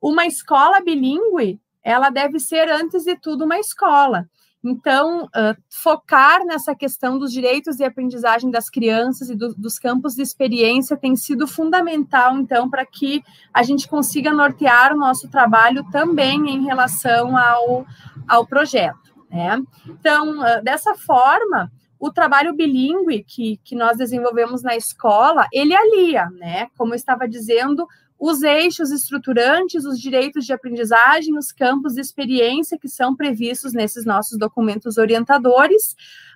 [0.00, 4.28] uma escola bilíngue, ela deve ser, antes de tudo, uma escola.
[4.68, 10.14] Então, uh, focar nessa questão dos direitos de aprendizagem das crianças e do, dos campos
[10.14, 15.82] de experiência tem sido fundamental, então, para que a gente consiga nortear o nosso trabalho
[15.90, 17.86] também em relação ao,
[18.28, 19.14] ao projeto.
[19.30, 19.62] Né?
[19.86, 26.26] Então, uh, dessa forma, o trabalho bilíngue que, que nós desenvolvemos na escola, ele alia,
[26.30, 26.68] né?
[26.76, 32.78] Como eu estava dizendo, os eixos estruturantes, os direitos de aprendizagem, os campos de experiência
[32.78, 35.92] que são previstos nesses nossos documentos orientadores,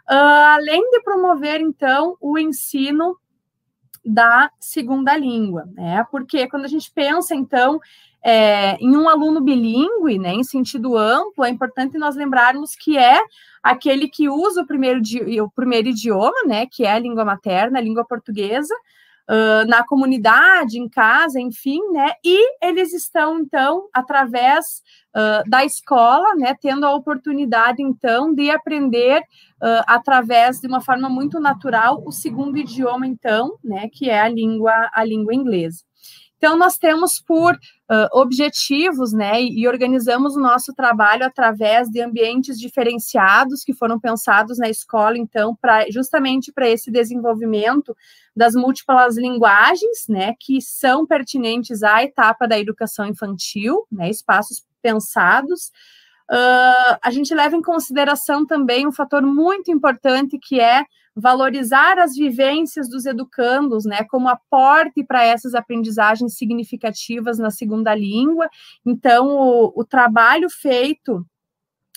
[0.09, 3.17] uh, além de promover, então, o ensino
[4.05, 6.05] da segunda língua, né?
[6.11, 7.81] Porque quando a gente pensa, então,
[8.23, 13.21] é, em um aluno bilíngue, né, em sentido amplo, é importante nós lembrarmos que é
[13.63, 15.01] aquele que usa o primeiro,
[15.45, 18.75] o primeiro idioma, né, que é a língua materna, a língua portuguesa,
[19.29, 22.13] uh, na comunidade, em casa, enfim, né?
[22.25, 24.83] E eles estão, então, através
[25.17, 31.09] uh, da escola, né, tendo a oportunidade, então, de aprender uh, através de uma forma
[31.09, 35.83] muito natural o segundo idioma, então, né, que é a língua, a língua inglesa.
[36.43, 42.59] Então, nós temos por uh, objetivos, né, e organizamos o nosso trabalho através de ambientes
[42.59, 47.97] diferenciados que foram pensados na escola, então, para justamente para esse desenvolvimento
[48.35, 55.71] das múltiplas linguagens, né, que são pertinentes à etapa da educação infantil, né, espaços pensados.
[56.29, 62.15] Uh, a gente leva em consideração também um fator muito importante que é valorizar as
[62.15, 68.49] vivências dos educandos, né, como aporte para essas aprendizagens significativas na segunda língua.
[68.85, 71.25] Então, o, o trabalho feito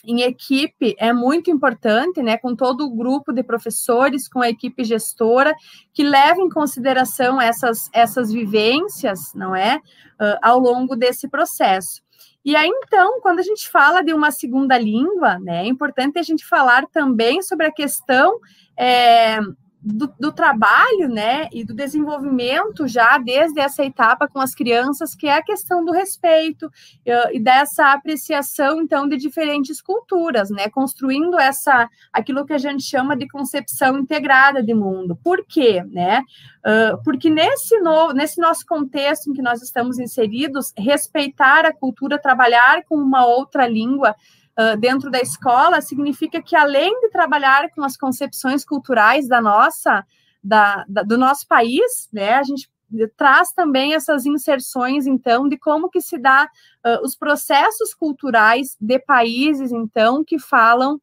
[0.08, 4.84] em equipe é muito importante, né, com todo o grupo de professores, com a equipe
[4.84, 5.56] gestora,
[5.93, 12.05] que leva em consideração essas, essas vivências, não é, uh, ao longo desse processo.
[12.46, 16.24] E aí, então, quando a gente fala de uma segunda língua, né, é importante a
[16.24, 18.40] gente falar também sobre a questão
[18.78, 19.40] é,
[19.86, 25.28] do, do, trabalho, né, e do desenvolvimento já desde essa etapa com as crianças, que
[25.28, 31.39] é a questão do respeito uh, e dessa apreciação, então, de diferentes culturas, né, construindo
[31.39, 35.15] essa, aquilo que a gente chama de concepção integrada de mundo.
[35.24, 36.24] Por quê, né?
[36.65, 42.17] Uh, porque nesse, no, nesse nosso contexto em que nós estamos inseridos, respeitar a cultura,
[42.19, 44.15] trabalhar com uma outra língua,
[44.80, 50.06] dentro da escola significa que, além de trabalhar com as concepções culturais da nossa,
[50.44, 52.70] da, da, do nosso país, né, a gente
[53.18, 56.46] traz também essas inserções, então, de como que se dá
[56.86, 61.02] uh, os processos culturais de países, então, que falam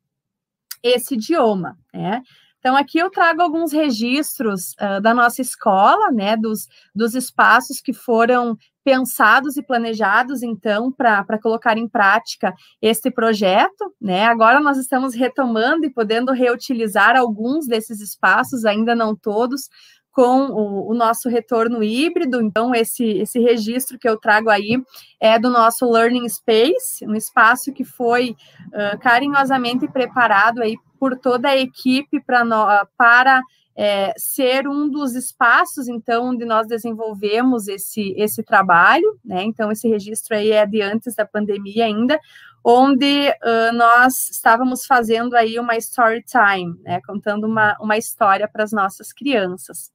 [0.83, 2.23] esse idioma, né?
[2.59, 7.93] Então, aqui eu trago alguns registros uh, da nossa escola, né, dos, dos espaços que
[7.93, 14.27] foram pensados e planejados, então, para colocar em prática este projeto, né?
[14.27, 19.68] Agora nós estamos retomando e podendo reutilizar alguns desses espaços, ainda não todos,
[20.12, 22.42] com o, o, nosso retorno híbrido.
[22.42, 24.81] Então, esse, esse registro que eu trago aí
[25.18, 28.37] é do nosso Learning Space, um espaço que foi
[28.68, 32.66] uh, carinhosamente preparado aí por toda a equipe pra no,
[32.97, 33.40] para
[33.77, 39.43] é, ser um dos espaços, então, onde nós desenvolvemos esse, esse trabalho, né?
[39.45, 42.19] Então, esse registro aí é de antes da pandemia ainda,
[42.65, 47.01] onde uh, nós estávamos fazendo aí uma story time, né?
[47.07, 49.90] Contando uma, uma história para as nossas crianças.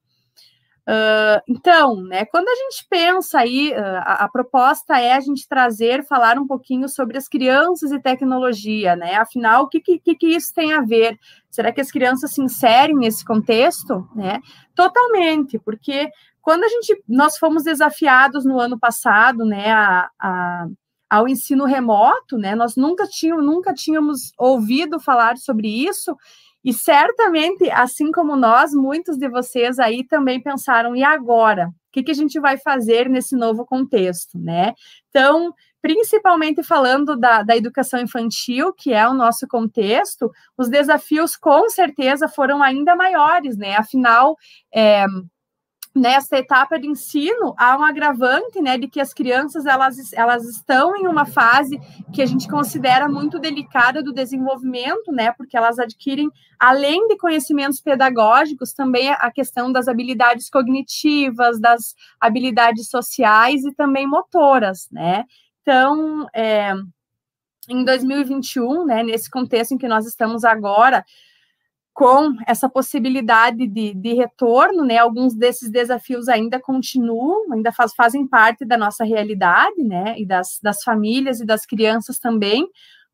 [0.88, 5.46] Uh, então, né, quando a gente pensa aí, uh, a, a, proposta é a gente
[5.46, 9.16] trazer, falar um pouquinho sobre as crianças e tecnologia, né?
[9.16, 11.20] Afinal, o que, que, que isso tem a ver?
[11.52, 14.08] Será que as crianças se inserem nesse contexto?
[14.16, 14.40] Né?
[14.74, 16.10] Totalmente, porque
[16.42, 20.68] quando a gente, nós fomos desafiados no ano passado, né, a, a
[21.10, 22.54] ao ensino remoto, né?
[22.54, 26.16] Nós nunca tínhamos, nunca tínhamos ouvido falar sobre isso,
[26.68, 31.70] e certamente, assim como nós, muitos de vocês aí também pensaram, e agora?
[31.70, 34.74] O que, que a gente vai fazer nesse novo contexto, né?
[35.08, 41.70] Então, principalmente falando da, da educação infantil, que é o nosso contexto, os desafios com
[41.70, 43.78] certeza foram ainda maiores, né?
[43.78, 44.36] Afinal,
[44.70, 45.06] é,
[45.98, 50.96] nesta etapa de ensino há um agravante, né, de que as crianças elas, elas estão
[50.96, 51.80] em uma fase
[52.14, 56.30] que a gente considera muito delicada do desenvolvimento, né, porque elas adquirem
[56.60, 64.08] além de conhecimentos pedagógicos também a questão das habilidades cognitivas, das habilidades sociais e também
[64.08, 65.26] motoras, né.
[65.62, 66.74] Então, é,
[67.68, 71.04] em 2021, né, nesse contexto em que nós estamos agora,
[71.98, 75.00] com essa possibilidade de, de, retorno, né?
[75.00, 80.14] Alguns desses desafios ainda continuam, ainda faz, fazem parte da nossa realidade, né?
[80.16, 82.68] E das, das famílias e das crianças também.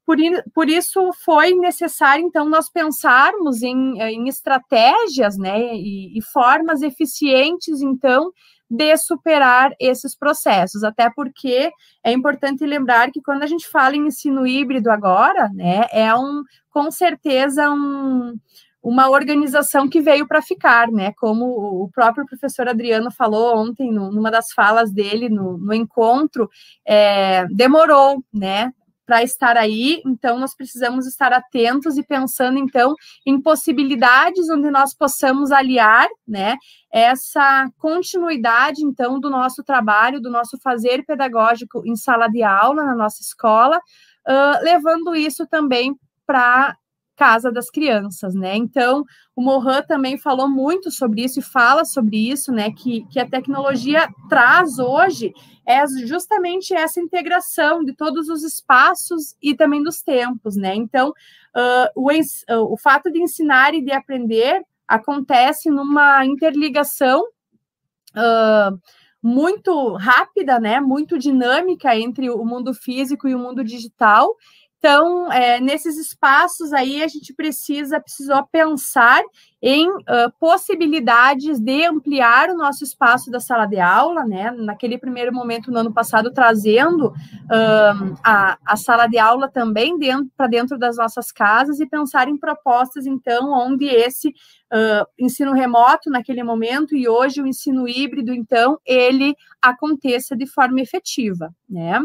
[0.06, 0.18] Por,
[0.54, 5.74] por isso foi necessário, então, nós pensarmos em, em estratégias, né?
[5.78, 8.34] E, e formas eficientes, então,
[8.70, 11.72] de superar esses processos, até porque
[12.04, 16.44] é importante lembrar que quando a gente fala em ensino híbrido agora, né, é um
[16.72, 18.36] com certeza um,
[18.84, 21.14] uma organização que veio para ficar, né?
[21.14, 26.50] Como o próprio professor Adriano falou ontem, numa das falas dele no, no encontro,
[26.86, 28.74] é, demorou, né?
[29.06, 32.94] Para estar aí, então nós precisamos estar atentos e pensando então
[33.26, 36.56] em possibilidades onde nós possamos aliar, né,
[36.90, 42.96] essa continuidade então do nosso trabalho, do nosso fazer pedagógico em sala de aula na
[42.96, 45.94] nossa escola, uh, levando isso também
[46.26, 46.78] para
[47.16, 48.55] casa das crianças, né?
[48.55, 49.03] Então,
[49.36, 52.72] o Mohan também falou muito sobre isso e fala sobre isso, né?
[52.72, 55.32] Que, que a tecnologia traz hoje
[55.66, 60.76] é justamente essa integração de todos os espaços e também dos tempos, né?
[60.76, 68.78] Então, uh, o, uh, o fato de ensinar e de aprender acontece numa interligação uh,
[69.22, 70.82] muito rápida, né?
[70.82, 74.36] Muito dinâmica entre o mundo físico e o mundo digital
[74.84, 79.24] então, é, nesses espaços aí, a gente precisa, precisou pensar
[79.62, 84.52] em uh, possibilidades de ampliar o nosso espaço da sala de aula, né?
[84.52, 90.30] Naquele primeiro momento, no ano passado, trazendo uh, a, a sala de aula também dentro,
[90.36, 96.10] para dentro das nossas casas e pensar em propostas, então, onde esse uh, ensino remoto
[96.10, 102.02] naquele momento e hoje o ensino híbrido, então, ele aconteça de forma efetiva, né?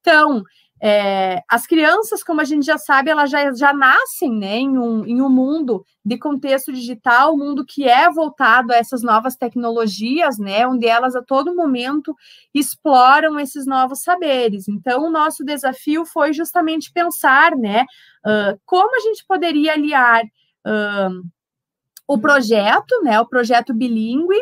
[0.00, 0.42] Então,
[0.86, 5.02] é, as crianças, como a gente já sabe, elas já, já nascem né, em, um,
[5.06, 10.38] em um mundo de contexto digital, um mundo que é voltado a essas novas tecnologias,
[10.38, 12.14] né, onde elas a todo momento
[12.52, 14.68] exploram esses novos saberes.
[14.68, 17.86] Então, o nosso desafio foi justamente pensar né,
[18.26, 20.22] uh, como a gente poderia aliar.
[20.66, 21.26] Uh,
[22.06, 24.38] o projeto, né, o projeto bilíngue,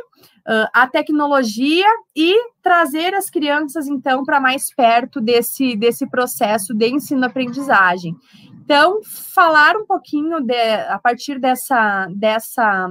[0.49, 6.89] uh, a tecnologia e trazer as crianças, então, para mais perto desse, desse processo de
[6.89, 8.17] ensino-aprendizagem.
[8.65, 9.01] Então,
[9.35, 12.89] falar um pouquinho de, a partir dessa, dessa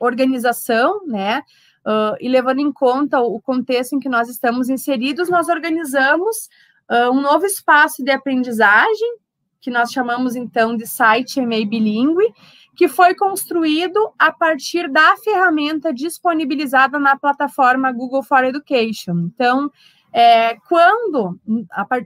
[0.00, 1.40] organização, né,
[1.86, 6.48] uh, e levando em conta o contexto em que nós estamos inseridos, nós organizamos
[6.90, 9.16] uh, um novo espaço de aprendizagem,
[9.60, 12.34] que nós chamamos, então, de site EMEI bilíngue,
[12.76, 19.30] que foi construído a partir da ferramenta disponibilizada na plataforma Google for Education.
[19.32, 19.70] Então,
[20.12, 21.38] é, quando,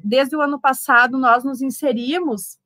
[0.03, 2.59] desde o ano passado, nós nos inserimos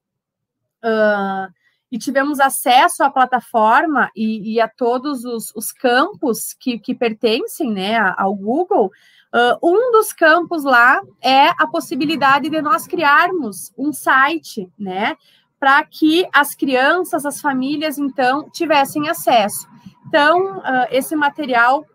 [0.85, 1.53] uh,
[1.91, 7.73] e tivemos acesso à plataforma e, e a todos os, os campos que, que, pertencem
[7.73, 8.87] né, ao Google,
[9.35, 15.17] uh, um dos campos lá é a possibilidade de nós criarmos um site, né?
[15.63, 19.69] Para que as crianças, as famílias, então, tivessem acesso.
[20.09, 21.87] Então, uh, esse material,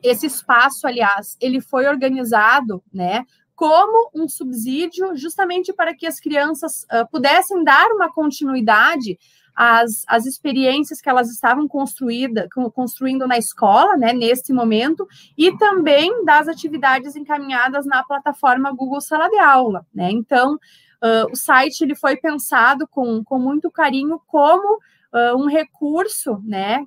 [0.00, 3.24] esse espaço, aliás, ele foi organizado, né,
[3.56, 9.18] como um subsídio, justamente para que as crianças uh, pudessem dar uma continuidade
[9.56, 16.24] às, às experiências que elas estavam construída, construindo na escola, né, nesse momento, e também
[16.24, 20.08] das atividades encaminhadas na plataforma Google Sala de Aula, né?
[20.12, 20.56] Então,
[21.02, 26.84] Uh, o site ele foi pensado com, com muito carinho como uh, um recurso, né,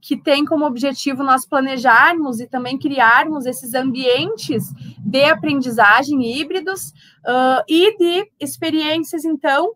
[0.00, 6.90] que tem como objetivo nós planejarmos e também criarmos esses ambientes de aprendizagem híbridos
[7.26, 9.72] uh, e de experiências, então,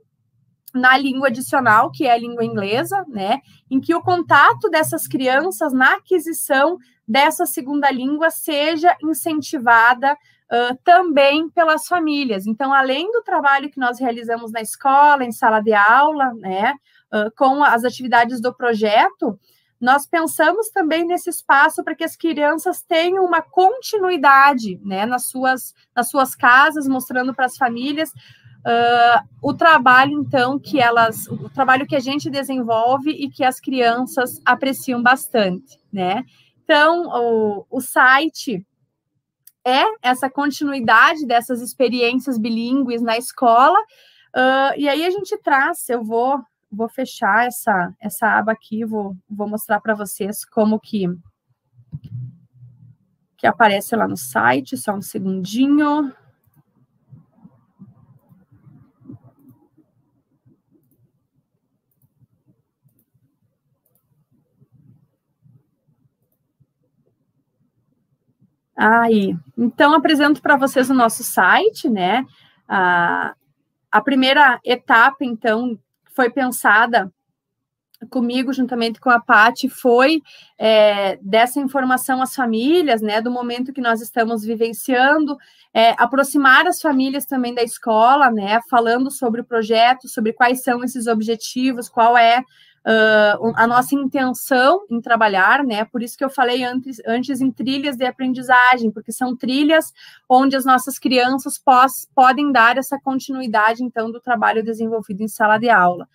[0.74, 5.72] na língua adicional, que é a língua inglesa, né, em que o contato dessas crianças
[5.72, 6.78] na aquisição
[7.08, 10.16] dessa segunda língua seja incentivada
[10.50, 12.46] uh, também pelas famílias.
[12.46, 16.74] Então, além do trabalho que nós realizamos na escola, em sala de aula, né,
[17.12, 19.38] uh, com as atividades do projeto,
[19.80, 25.74] nós pensamos também nesse espaço para que as crianças tenham uma continuidade né, nas, suas,
[25.96, 31.86] nas suas casas, mostrando para as famílias uh, o trabalho, então, que elas, o trabalho
[31.86, 36.24] que a gente desenvolve e que as crianças apreciam bastante, né?
[36.62, 38.64] Então, o, o site
[39.64, 43.78] é essa continuidade dessas experiências bilíngues na escola,
[44.36, 46.40] uh, e aí a gente traz, eu vou
[46.70, 51.06] vou fechar essa, essa aba aqui, vou, vou mostrar para vocês como que,
[53.36, 56.14] que aparece lá no site, só um segundinho.
[68.82, 72.24] Aí, então apresento para vocês o nosso site, né?
[72.66, 73.34] A,
[73.92, 75.78] a primeira etapa, então,
[76.14, 77.12] foi pensada
[78.08, 80.22] comigo, juntamente com a Pati, foi
[80.56, 85.36] é, dessa informação às famílias, né, do momento que nós estamos vivenciando,
[85.74, 90.82] é, aproximar as famílias também da escola, né, falando sobre o projeto, sobre quais são
[90.82, 92.42] esses objetivos, qual é
[92.86, 95.84] uh, a nossa intenção em trabalhar, né?
[95.84, 99.92] Por isso que eu falei antes, antes em trilhas de aprendizagem, porque são trilhas
[100.28, 105.58] onde as nossas crianças pós, podem dar essa continuidade, então, do trabalho desenvolvido em sala
[105.58, 106.08] de aula.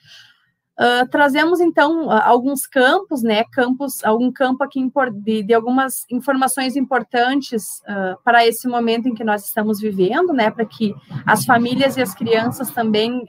[0.78, 3.45] Uh, trazemos então uh, alguns campos, né?
[3.45, 4.86] Campos, algum campo aqui
[5.24, 10.51] de, de algumas informações importantes uh, para esse momento em que nós estamos vivendo, né?
[10.51, 10.93] Para que
[11.26, 13.26] as famílias e as crianças também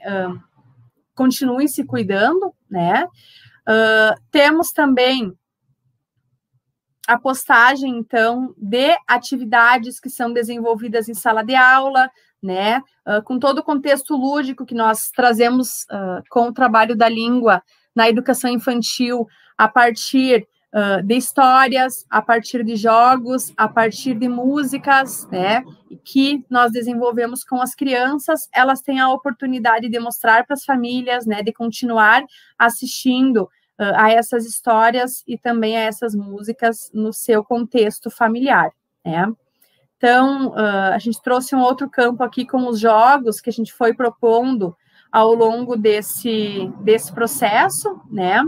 [1.17, 3.05] continuem se cuidando, né?
[3.67, 5.33] Uh, temos também
[7.07, 12.09] a postagem, então, de atividades que são desenvolvidas em sala de aula,
[12.41, 12.81] né?
[13.05, 17.63] Uh, com todo o contexto lúdico que nós trazemos uh, com o trabalho da língua
[17.95, 20.47] na educação infantil a partir
[21.03, 25.63] de histórias, a partir de jogos, a partir de músicas, né,
[26.03, 31.25] que nós desenvolvemos com as crianças, elas têm a oportunidade de mostrar para as famílias,
[31.25, 32.23] né, de continuar
[32.59, 33.43] assistindo
[33.79, 38.71] uh, a essas histórias e também a essas músicas no seu contexto familiar,
[39.03, 39.31] né.
[39.97, 43.73] Então, uh, a gente trouxe um outro campo aqui com os jogos que a gente
[43.73, 44.75] foi propondo
[45.11, 48.43] ao longo desse, desse processo, né?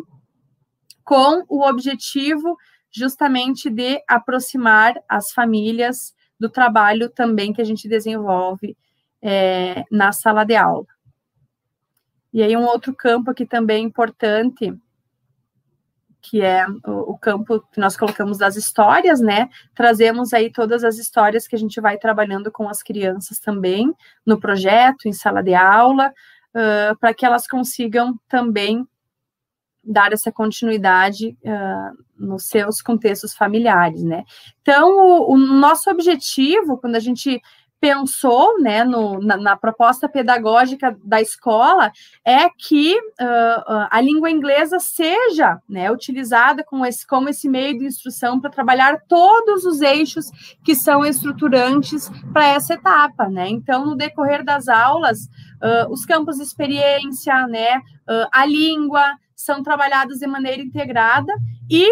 [1.09, 2.55] Com o objetivo
[2.91, 8.77] justamente de aproximar as famílias do trabalho também que a gente desenvolve
[9.19, 10.85] é, na sala de aula.
[12.31, 14.71] E aí um outro campo aqui também importante,
[16.21, 19.49] que é o, o, campo que nós colocamos das histórias, né?
[19.73, 23.91] Trazemos aí todas as histórias que a gente vai trabalhando com as crianças também
[24.23, 26.13] no projeto, em sala de aula,
[26.53, 28.87] uh, para que elas consigam também
[29.89, 34.23] dar essa continuidade uh, nos seus contextos familiares, né?
[34.61, 37.41] Então, o, o, nosso objetivo, quando a gente
[37.81, 41.91] pensou, né, no, na, na, proposta pedagógica da escola,
[42.25, 47.85] é que uh, a língua inglesa seja, né, utilizada como esse, como esse meio de
[47.85, 50.29] instrução para trabalhar todos os eixos
[50.63, 53.47] que são estruturantes para essa etapa, né?
[53.47, 55.19] Então, no decorrer das aulas,
[55.63, 57.81] uh, os campos de experiência, né,
[58.31, 59.05] a língua,
[59.39, 61.33] são trabalhados de maneira integrada
[61.71, 61.89] e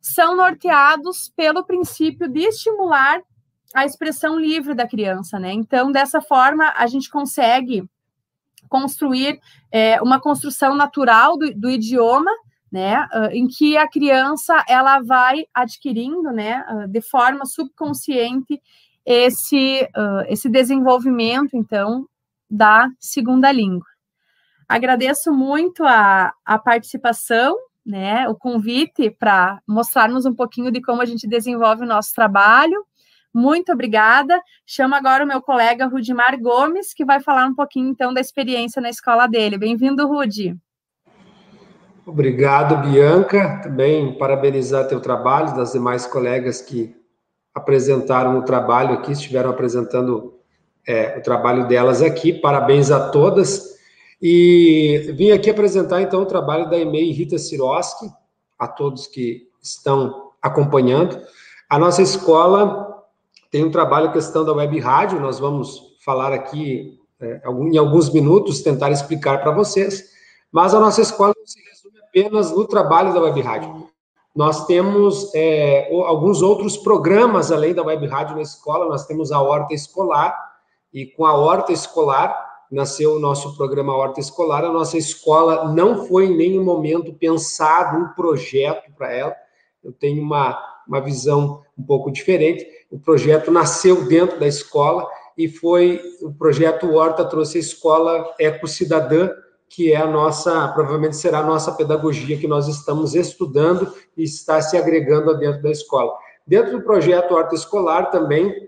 [0.00, 3.20] são norteados pelo princípio de estimular
[3.74, 5.52] a expressão livre da criança, né?
[5.52, 7.84] Então, dessa forma, a gente consegue
[8.70, 9.38] construir
[9.70, 12.30] é, uma construção natural do, do idioma,
[12.72, 13.06] né?
[13.12, 16.64] Uh, em que a criança ela vai adquirindo, né?
[16.70, 18.60] Uh, de forma subconsciente
[19.04, 22.06] esse uh, esse desenvolvimento, então,
[22.50, 23.95] da segunda língua.
[24.68, 31.04] Agradeço muito a, a participação, né, o convite para mostrarmos um pouquinho de como a
[31.04, 32.84] gente desenvolve o nosso trabalho.
[33.32, 34.42] Muito obrigada.
[34.66, 38.82] Chamo agora o meu colega Rudimar Gomes, que vai falar um pouquinho, então, da experiência
[38.82, 39.58] na escola dele.
[39.58, 40.56] Bem-vindo, Rudi.
[42.04, 43.60] Obrigado, Bianca.
[43.62, 46.96] Também parabenizar teu trabalho, das demais colegas que
[47.54, 50.34] apresentaram o trabalho aqui, estiveram apresentando
[50.86, 52.32] é, o trabalho delas aqui.
[52.32, 53.75] Parabéns a todas.
[54.20, 58.06] E vim aqui apresentar, então, o trabalho da EMEI Rita Siroski,
[58.58, 61.20] a todos que estão acompanhando.
[61.68, 63.04] A nossa escola
[63.50, 68.62] tem um trabalho questão da web rádio, nós vamos falar aqui é, em alguns minutos,
[68.62, 70.10] tentar explicar para vocês,
[70.52, 73.88] mas a nossa escola não se resume apenas no trabalho da web rádio.
[74.34, 79.40] Nós temos é, alguns outros programas além da web rádio na escola, nós temos a
[79.40, 80.34] horta escolar,
[80.92, 84.64] e com a horta escolar nasceu o nosso programa Horta Escolar.
[84.64, 89.34] A nossa escola não foi em nenhum momento pensado um projeto para ela.
[89.82, 92.66] Eu tenho uma, uma visão um pouco diferente.
[92.90, 95.06] O projeto nasceu dentro da escola
[95.36, 99.30] e foi o projeto Horta trouxe a escola Eco Cidadã,
[99.68, 104.60] que é a nossa, provavelmente será a nossa pedagogia que nós estamos estudando e está
[104.62, 106.16] se agregando dentro da escola.
[106.46, 108.65] Dentro do projeto Horta Escolar também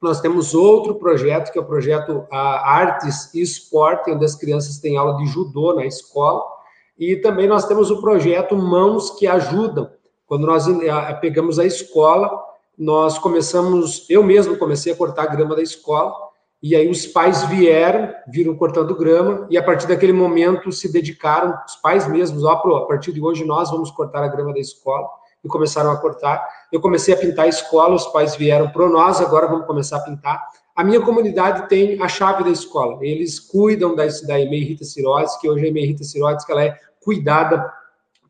[0.00, 4.96] nós temos outro projeto, que é o projeto Artes e Esporte, onde as crianças têm
[4.96, 6.42] aula de judô na escola.
[6.98, 9.90] E também nós temos o projeto Mãos que Ajudam.
[10.26, 10.66] Quando nós
[11.20, 12.30] pegamos a escola,
[12.78, 16.14] nós começamos, eu mesmo comecei a cortar a grama da escola,
[16.62, 21.54] e aí os pais vieram, viram cortando grama, e a partir daquele momento se dedicaram,
[21.66, 25.08] os pais mesmos, ó, a partir de hoje nós vamos cortar a grama da escola
[25.44, 26.46] e começaram a cortar.
[26.70, 30.00] Eu comecei a pintar a escola, os pais vieram para nós, agora vamos começar a
[30.00, 30.42] pintar.
[30.74, 32.98] A minha comunidade tem a chave da escola.
[33.02, 36.64] Eles cuidam da, da EMEI Rita Sirotes, que hoje a EMEI Rita Sirotes, que ela
[36.64, 37.70] é cuidada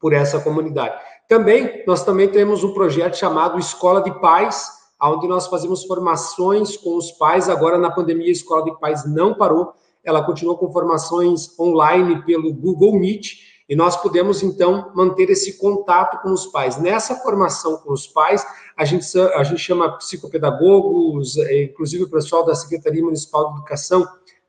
[0.00, 0.98] por essa comunidade.
[1.28, 4.68] Também, nós também temos um projeto chamado Escola de Pais,
[5.02, 7.48] onde nós fazemos formações com os pais.
[7.48, 12.52] Agora, na pandemia, a Escola de Pais não parou, ela continua com formações online pelo
[12.52, 16.76] Google Meet, e nós podemos, então, manter esse contato com os pais.
[16.76, 18.44] Nessa formação com os pais,
[18.76, 24.04] a gente, a gente chama psicopedagogos, é, inclusive o pessoal da Secretaria Municipal de Educação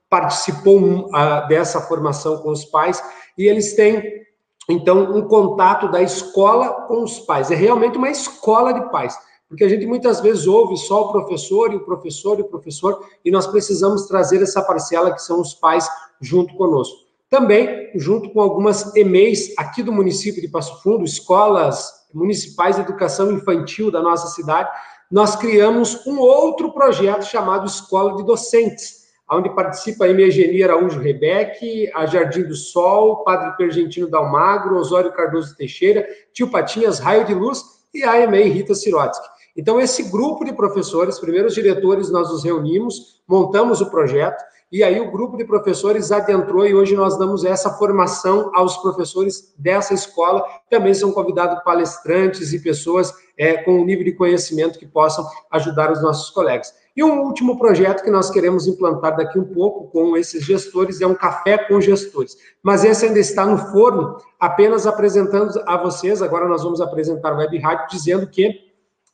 [0.09, 3.01] participou uh, dessa formação com os pais,
[3.37, 4.23] e eles têm,
[4.67, 7.51] então, um contato da escola com os pais.
[7.51, 9.15] É realmente uma escola de pais
[9.47, 13.05] porque a gente muitas vezes ouve só o professor e o professor e o professor,
[13.23, 15.85] e nós precisamos trazer essa parcela que são os pais
[16.21, 17.10] junto conosco.
[17.31, 23.31] Também, junto com algumas EMEIs aqui do município de Passo Fundo, escolas municipais de educação
[23.31, 24.69] infantil da nossa cidade,
[25.09, 31.89] nós criamos um outro projeto chamado Escola de Docentes, onde participa a Emegenia Araújo Rebeque,
[31.95, 37.63] a Jardim do Sol, Padre Pergentino Dalmagro, Osório Cardoso Teixeira, Tio Patinhas, Raio de Luz
[37.93, 39.25] e a EMEI Rita Sirotsky.
[39.55, 45.01] Então, esse grupo de professores, primeiros diretores, nós nos reunimos, montamos o projeto, e aí
[45.01, 50.45] o grupo de professores adentrou e hoje nós damos essa formação aos professores dessa escola.
[50.69, 55.91] Também são convidados palestrantes e pessoas é, com um nível de conhecimento que possam ajudar
[55.91, 56.73] os nossos colegas.
[56.95, 61.07] E um último projeto que nós queremos implantar daqui um pouco com esses gestores é
[61.07, 62.37] um café com gestores.
[62.63, 66.21] Mas esse ainda está no forno, apenas apresentando a vocês.
[66.21, 68.70] Agora nós vamos apresentar o Web Rádio dizendo que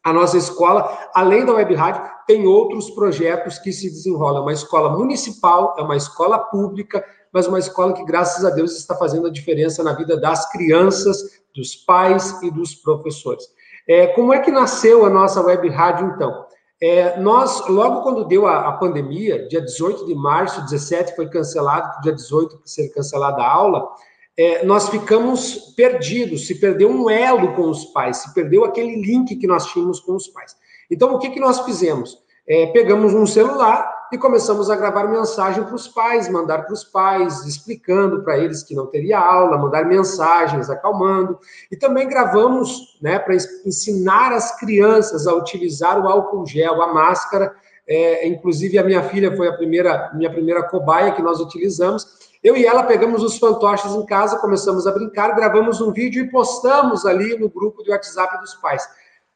[0.08, 4.43] a nossa escola, além da web rádio, tem outros projetos que se desenrolam.
[4.43, 8.95] Uma escola municipal, é uma escola pública, mas uma escola que, graças a Deus, está
[8.95, 13.43] fazendo a diferença na vida das crianças, dos pais e dos professores.
[13.86, 16.45] É, como é que nasceu a nossa web rádio, então?
[16.82, 21.99] É, nós, logo quando deu a, a, pandemia, dia 18 de março, 17 foi cancelado,
[22.01, 23.89] dia 18 ser cancelada a aula,
[24.38, 29.36] é, nós ficamos perdidos, se perdeu um elo com os pais, se perdeu aquele link
[29.36, 30.56] que nós tínhamos com os pais.
[30.92, 32.20] Então, o que, que nós fizemos?
[32.48, 36.84] É, pegamos um celular e começamos a gravar mensagem para os pais, mandar para os
[36.84, 41.38] pais, explicando para eles que não teria aula, mandar mensagens, acalmando.
[41.72, 43.36] E também gravamos né, para
[43.66, 47.54] ensinar as crianças a utilizar o álcool gel, a máscara.
[47.86, 52.56] É, inclusive, a minha filha foi a primeira, minha primeira cobaia que nós utilizamos eu
[52.56, 57.06] e ela pegamos os fantoches em casa, começamos a brincar, gravamos um vídeo e postamos
[57.06, 58.88] ali no grupo de WhatsApp dos pais.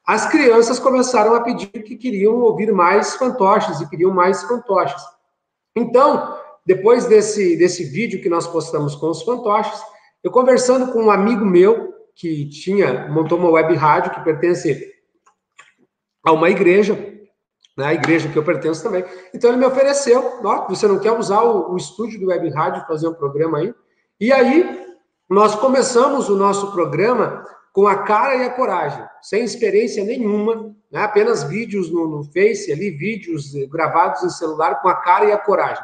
[0.05, 5.01] As crianças começaram a pedir que queriam ouvir mais fantoches e queriam mais fantoches.
[5.75, 9.81] Então, depois desse, desse vídeo que nós postamos com os fantoches,
[10.23, 14.91] eu conversando com um amigo meu que tinha montou uma web rádio que pertence
[16.23, 16.93] a uma igreja,
[17.77, 19.05] né, igreja que eu pertenço também.
[19.33, 22.85] Então ele me ofereceu, ó, você não quer usar o, o estúdio do Web Rádio
[22.87, 23.73] fazer um programa aí?
[24.19, 24.85] E aí
[25.29, 31.01] nós começamos o nosso programa com a cara e a coragem, sem experiência nenhuma, né,
[31.03, 35.37] apenas vídeos no, no Face, ali vídeos gravados em celular com a cara e a
[35.37, 35.83] coragem.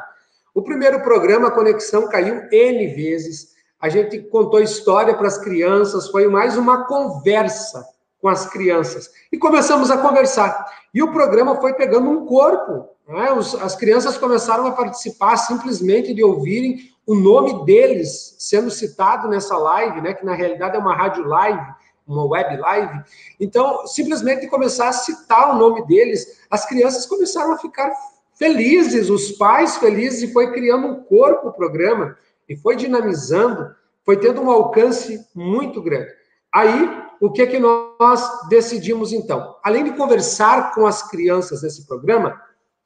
[0.54, 6.08] O primeiro programa, a conexão caiu N vezes, a gente contou história para as crianças,
[6.08, 7.86] foi mais uma conversa
[8.20, 9.10] com as crianças.
[9.32, 10.66] E começamos a conversar.
[10.92, 12.88] E o programa foi pegando um corpo.
[13.08, 13.32] Né?
[13.32, 19.56] Os, as crianças começaram a participar simplesmente de ouvirem o nome deles sendo citado nessa
[19.56, 20.14] live, né?
[20.14, 21.66] que na realidade é uma rádio live,
[22.06, 23.00] uma web live.
[23.38, 27.92] Então, simplesmente começar a citar o nome deles, as crianças começaram a ficar
[28.34, 32.16] felizes, os pais felizes, e foi criando um corpo o programa,
[32.48, 36.10] e foi dinamizando, foi tendo um alcance muito grande.
[36.52, 39.56] Aí, o que, que nós decidimos então?
[39.62, 42.40] Além de conversar com as crianças nesse programa,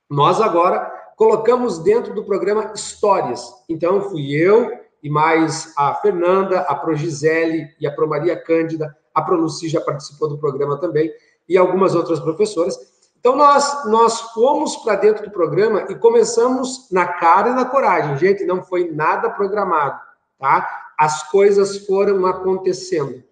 [0.09, 3.43] nós agora colocamos dentro do programa Histórias.
[3.69, 4.71] Então, fui eu
[5.03, 9.69] e mais a Fernanda, a Pro Gisele e a Pro Maria Cândida, a Pro Luci
[9.69, 11.13] já participou do programa também,
[11.49, 12.79] e algumas outras professoras.
[13.19, 18.17] Então, nós, nós fomos para dentro do programa e começamos na cara e na coragem.
[18.17, 20.01] Gente, não foi nada programado,
[20.39, 20.69] tá?
[20.99, 23.23] As coisas foram acontecendo.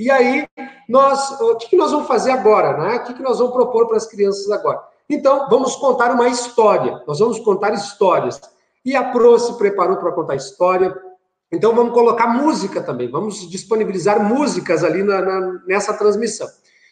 [0.00, 0.48] E aí,
[0.88, 2.96] nós, o que, nós vamos fazer agora, né?
[2.96, 4.80] O que, nós vamos propor para as crianças agora?
[5.10, 7.02] Então, vamos contar uma história.
[7.06, 8.40] Nós vamos contar histórias.
[8.82, 10.96] E a Pro se preparou para contar história.
[11.52, 13.10] Então, vamos colocar música também.
[13.10, 16.48] Vamos disponibilizar músicas ali na, na, nessa transmissão.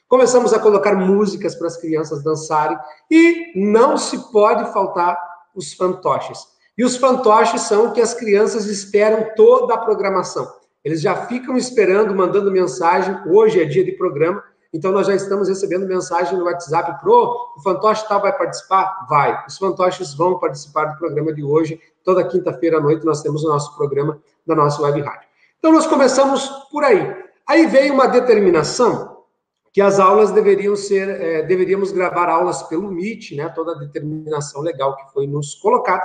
[0.07, 2.79] Começamos a colocar músicas para as crianças dançarem
[3.11, 5.19] e não se pode faltar
[5.55, 6.47] os fantoches.
[6.77, 10.58] E os fantoches são o que as crianças esperam toda a programação.
[10.89, 13.14] Eles já ficam esperando, mandando mensagem.
[13.26, 17.62] Hoje é dia de programa, então nós já estamos recebendo mensagem no WhatsApp pro o
[17.62, 19.07] fantoche tal vai participar?
[19.07, 19.45] Vai.
[19.47, 21.78] Os fantoches vão participar do programa de hoje.
[22.03, 25.28] Toda quinta-feira à noite nós temos o nosso programa da nossa web rádio.
[25.59, 27.14] Então nós começamos por aí.
[27.47, 29.24] Aí veio uma determinação
[29.70, 34.62] que as aulas deveriam ser, é, deveríamos gravar aulas pelo Meet, né, toda a determinação
[34.62, 36.03] legal que foi nos colocada.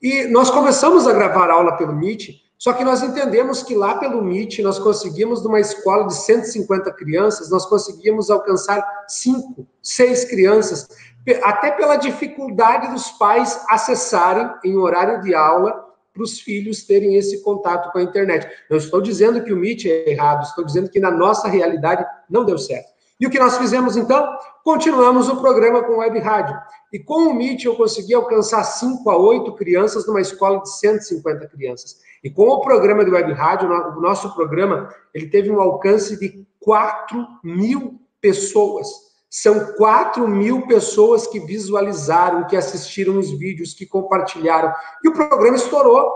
[0.00, 4.22] E nós começamos a gravar aula pelo Meet, só que nós entendemos que lá pelo
[4.22, 10.88] Meet nós conseguimos, numa escola de 150 crianças, nós conseguimos alcançar cinco, seis crianças,
[11.42, 17.42] até pela dificuldade dos pais acessarem em horário de aula para os filhos terem esse
[17.42, 18.48] contato com a internet.
[18.70, 22.44] Não estou dizendo que o Meet é errado, estou dizendo que na nossa realidade não
[22.44, 22.94] deu certo.
[23.18, 24.38] E o que nós fizemos então?
[24.62, 26.56] Continuamos o programa com web rádio.
[26.92, 31.48] E com o Meet eu consegui alcançar 5 a 8 crianças numa escola de 150
[31.48, 31.96] crianças.
[32.24, 36.46] E com o programa de web rádio, o nosso programa, ele teve um alcance de
[36.58, 38.88] 4 mil pessoas.
[39.28, 44.72] São 4 mil pessoas que visualizaram, que assistiram os vídeos, que compartilharam.
[45.04, 46.10] E o programa estourou.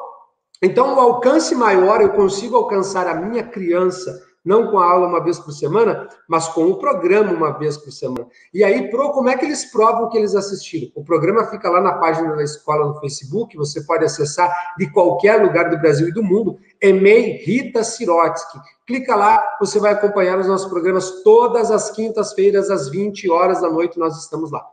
[0.62, 5.22] Então, o alcance maior, eu consigo alcançar a minha criança não com a aula uma
[5.22, 8.26] vez por semana, mas com o programa uma vez por semana.
[8.53, 10.91] E aí, pro, como é que eles provam que eles assistiram?
[10.95, 15.43] O programa fica lá na página da escola no Facebook, você pode acessar de qualquer
[15.43, 16.59] lugar do Brasil e do mundo.
[16.80, 18.59] EMEI Rita Sirotsky.
[18.86, 23.68] Clica lá, você vai acompanhar os nossos programas todas as quintas-feiras, às 20 horas da
[23.68, 24.64] noite, nós estamos lá.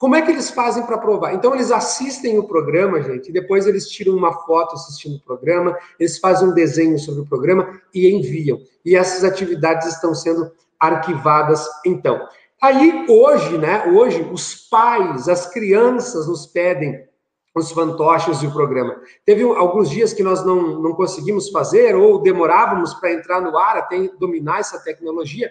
[0.00, 1.34] Como é que eles fazem para provar?
[1.34, 5.76] Então, eles assistem o programa, gente, e depois eles tiram uma foto assistindo o programa,
[5.98, 8.58] eles fazem um desenho sobre o programa e enviam.
[8.82, 12.18] E essas atividades estão sendo arquivadas, então.
[12.62, 17.06] Aí, hoje, né, hoje, os pais, as crianças nos pedem
[17.54, 18.96] os fantoches e o programa.
[19.26, 23.76] Teve alguns dias que nós não, não conseguimos fazer ou demorávamos para entrar no ar
[23.76, 25.50] até dominar essa tecnologia.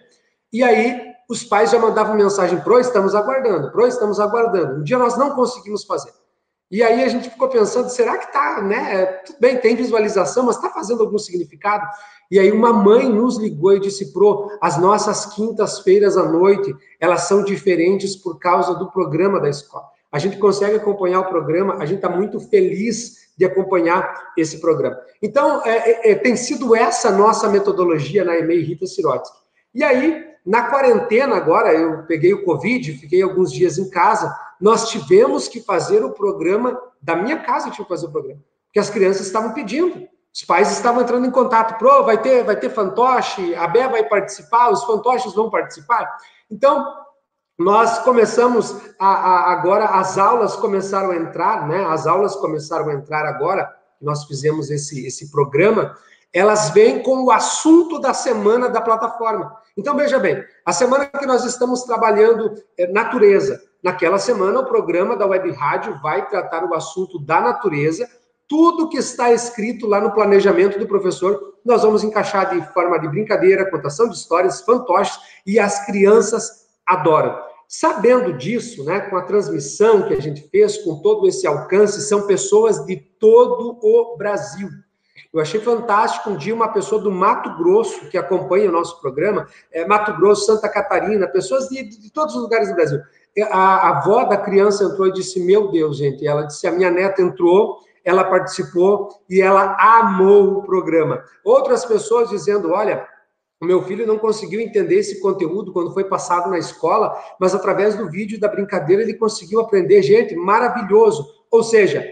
[0.52, 4.80] E aí os pais já mandavam mensagem pro, estamos aguardando, pro, estamos aguardando.
[4.80, 6.12] Um dia nós não conseguimos fazer.
[6.72, 9.06] E aí a gente ficou pensando, será que tá, né?
[9.26, 11.88] Tudo bem, tem visualização, mas está fazendo algum significado?
[12.32, 17.22] E aí uma mãe nos ligou e disse, pro, as nossas quintas-feiras à noite, elas
[17.22, 19.86] são diferentes por causa do programa da escola.
[20.12, 25.00] A gente consegue acompanhar o programa, a gente está muito feliz de acompanhar esse programa.
[25.22, 29.38] Então, é, é, tem sido essa nossa metodologia na EMEI Rita Sirotsky.
[29.74, 34.90] E aí, na quarentena agora, eu peguei o Covid, fiquei alguns dias em casa, nós
[34.90, 38.90] tivemos que fazer o programa, da minha casa tive que fazer o programa, porque as
[38.90, 40.08] crianças estavam pedindo.
[40.34, 44.04] Os pais estavam entrando em contato, pro, vai ter, vai ter fantoche, a Bé vai
[44.04, 46.08] participar, os fantoches vão participar.
[46.50, 46.86] Então,
[47.58, 51.84] nós começamos a, a, agora, as aulas começaram a entrar, né?
[51.86, 53.70] As aulas começaram a entrar agora,
[54.02, 55.96] nós fizemos esse, esse programa,
[56.34, 59.56] elas vêm com o assunto da semana da plataforma.
[59.78, 65.16] Então, veja bem, a semana que nós estamos trabalhando é, natureza, naquela semana o programa
[65.16, 68.08] da Web Rádio vai tratar o assunto da natureza,
[68.48, 73.08] tudo que está escrito lá no planejamento do professor, nós vamos encaixar de forma de
[73.08, 77.40] brincadeira, contação de histórias, fantoches, e as crianças adoram.
[77.68, 82.26] Sabendo disso, né, com a transmissão que a gente fez, com todo esse alcance, são
[82.26, 84.68] pessoas de todo o Brasil.
[85.34, 89.48] Eu achei fantástico um dia uma pessoa do Mato Grosso, que acompanha o nosso programa,
[89.72, 93.00] é, Mato Grosso, Santa Catarina, pessoas de, de todos os lugares do Brasil.
[93.52, 96.26] A, a avó da criança entrou e disse: Meu Deus, gente.
[96.26, 101.24] Ela disse: A minha neta entrou, ela participou e ela amou o programa.
[101.44, 103.08] Outras pessoas dizendo: Olha,
[103.62, 107.96] o meu filho não conseguiu entender esse conteúdo quando foi passado na escola, mas através
[107.96, 110.02] do vídeo da brincadeira ele conseguiu aprender.
[110.02, 111.28] Gente, maravilhoso.
[111.52, 112.06] Ou seja,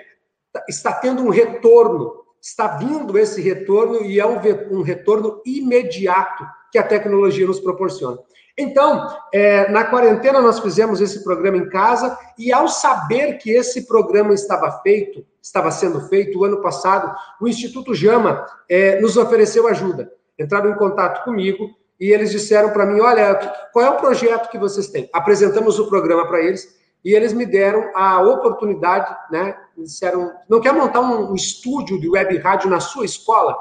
[0.68, 4.40] está tendo um retorno está vindo esse retorno e é um,
[4.72, 8.18] um retorno imediato que a tecnologia nos proporciona.
[8.58, 13.86] Então, é, na quarentena, nós fizemos esse programa em casa, e ao saber que esse
[13.86, 19.68] programa estava feito, estava sendo feito o ano passado, o Instituto Jama é, nos ofereceu
[19.68, 20.12] ajuda.
[20.40, 21.70] Entraram em contato comigo
[22.00, 23.36] e eles disseram para mim: olha,
[23.72, 25.08] qual é o projeto que vocês têm?
[25.14, 26.76] Apresentamos o programa para eles
[27.06, 29.56] e eles me deram a oportunidade, né?
[29.78, 33.56] Disseram: não quer montar um estúdio de web rádio na sua escola?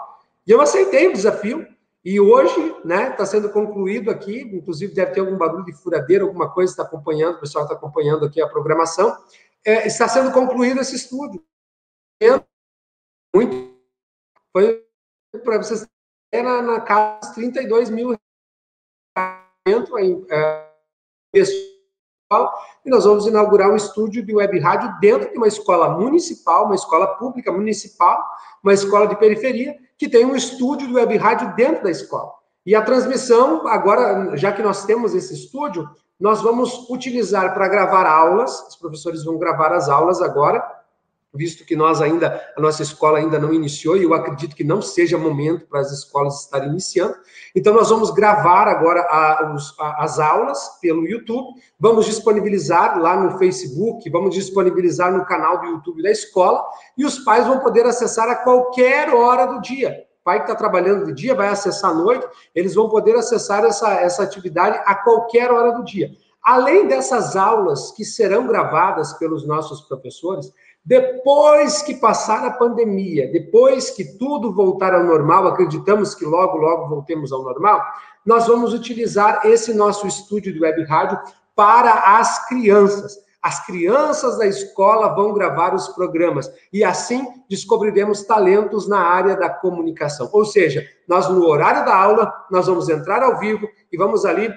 [0.47, 1.67] E eu aceitei o desafio
[2.05, 6.49] e hoje, né, está sendo concluído aqui, inclusive deve ter algum barulho de furadeira, alguma
[6.53, 9.17] coisa está acompanhando, o pessoal está acompanhando aqui a programação.
[9.65, 11.45] É, está sendo concluído esse estudo.
[13.35, 13.77] Muito.
[14.53, 14.87] Foi
[15.45, 15.87] para vocês
[16.33, 18.17] na, na casa 32 mil
[19.67, 20.71] em é,
[22.85, 26.75] e nós vamos inaugurar um estúdio de web rádio dentro de uma escola municipal, uma
[26.75, 28.21] escola pública municipal,
[28.63, 32.33] uma escola de periferia, que tem um estúdio de web rádio dentro da escola.
[32.65, 38.07] E a transmissão, agora, já que nós temos esse estúdio, nós vamos utilizar para gravar
[38.07, 40.67] aulas, os professores vão gravar as aulas agora,
[41.35, 44.81] visto que nós ainda, a nossa escola ainda não iniciou, e eu acredito que não
[44.81, 47.15] seja momento para as escolas estarem iniciando.
[47.55, 53.21] Então, nós vamos gravar agora a, os, a, as aulas pelo YouTube, vamos disponibilizar lá
[53.21, 56.65] no Facebook, vamos disponibilizar no canal do YouTube da escola,
[56.97, 60.05] e os pais vão poder acessar a qualquer hora do dia.
[60.21, 63.65] O pai que está trabalhando de dia vai acessar à noite, eles vão poder acessar
[63.65, 66.11] essa, essa atividade a qualquer hora do dia.
[66.47, 70.53] Além dessas aulas que serão gravadas pelos nossos professores,
[70.87, 76.89] depois que passar a pandemia, depois que tudo voltar ao normal, acreditamos que logo, logo
[76.89, 77.83] voltemos ao normal,
[78.25, 81.19] nós vamos utilizar esse nosso estúdio de web rádio
[81.57, 83.19] para as crianças.
[83.43, 89.51] As crianças da escola vão gravar os programas e assim descobriremos talentos na área da
[89.51, 90.31] comunicação.
[90.33, 94.53] Ou seja, nós no horário da aula, nós vamos entrar ao vivo e vamos ali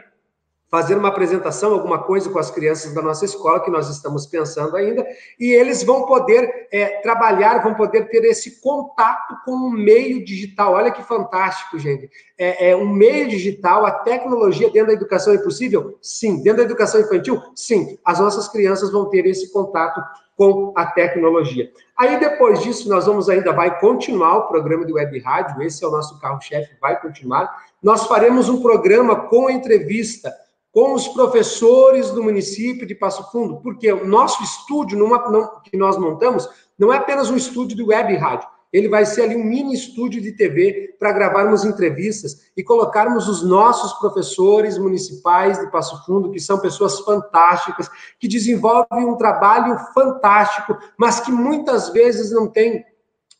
[0.70, 4.78] fazer uma apresentação, alguma coisa com as crianças da nossa escola, que nós estamos pensando
[4.78, 5.05] ainda,
[5.39, 10.74] e eles vão poder é, trabalhar, vão poder ter esse contato com o meio digital.
[10.74, 12.09] Olha que fantástico, gente.
[12.38, 15.97] É, é um meio digital, a tecnologia dentro da educação é possível?
[16.01, 16.43] Sim.
[16.43, 17.41] Dentro da educação infantil?
[17.55, 17.97] Sim.
[18.05, 19.99] As nossas crianças vão ter esse contato
[20.38, 21.70] com a tecnologia.
[21.97, 25.88] Aí depois disso nós vamos ainda vai continuar o programa de web rádio, esse é
[25.88, 27.53] o nosso carro-chefe, vai continuar.
[27.84, 30.34] Nós faremos um programa com entrevista
[30.72, 35.76] com os professores do município de Passo Fundo, porque o nosso estúdio numa, não, que
[35.76, 36.47] nós montamos
[36.78, 40.22] não é apenas um estúdio de web rádio, ele vai ser ali um mini estúdio
[40.22, 46.39] de TV para gravarmos entrevistas e colocarmos os nossos professores municipais de Passo Fundo, que
[46.39, 47.89] são pessoas fantásticas,
[48.20, 52.86] que desenvolvem um trabalho fantástico, mas que muitas vezes não têm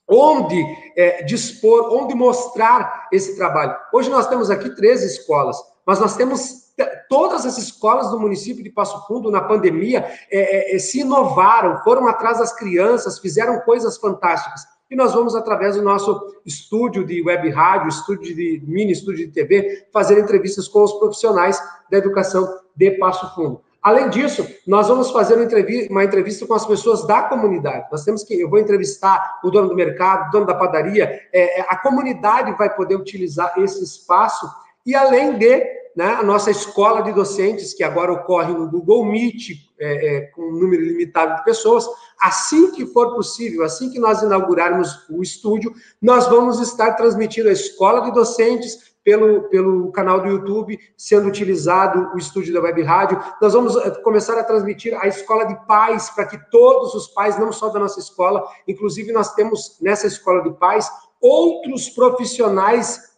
[0.08, 0.60] onde
[0.98, 3.78] é, dispor, onde mostrar esse trabalho.
[3.94, 6.69] Hoje nós temos aqui três escolas, mas nós temos
[7.08, 11.82] todas as escolas do município de Passo Fundo, na pandemia, é, é, é, se inovaram,
[11.84, 14.62] foram atrás das crianças, fizeram coisas fantásticas.
[14.90, 19.32] E nós vamos, através do nosso estúdio de web rádio, estúdio de mini estúdio de
[19.32, 21.62] TV, fazer entrevistas com os profissionais
[21.92, 23.62] da educação de Passo Fundo.
[23.82, 27.88] Além disso, nós vamos fazer uma entrevista, uma entrevista, com as pessoas da comunidade.
[27.92, 31.06] Nós temos que, eu vou entrevistar o dono do mercado, o dono da padaria.
[31.32, 34.50] É, é a comunidade vai poder utilizar esse espaço
[34.86, 39.52] e além de né, a nossa escola de docentes, que agora ocorre no Google Meet,
[39.80, 41.86] é, é, com um número limitado de pessoas,
[42.22, 47.54] assim que for possível, assim que nós inaugurarmos o estúdio, nós vamos estar transmitindo a
[47.54, 53.20] escola de docentes pelo, pelo canal do YouTube, sendo utilizado o estúdio da Web Rádio.
[53.42, 57.40] Nós vamos é, começar a transmitir a escola de pais, para que todos os pais,
[57.40, 60.90] não só da nossa escola, inclusive nós temos nessa escola de pais
[61.22, 63.09] outros profissionais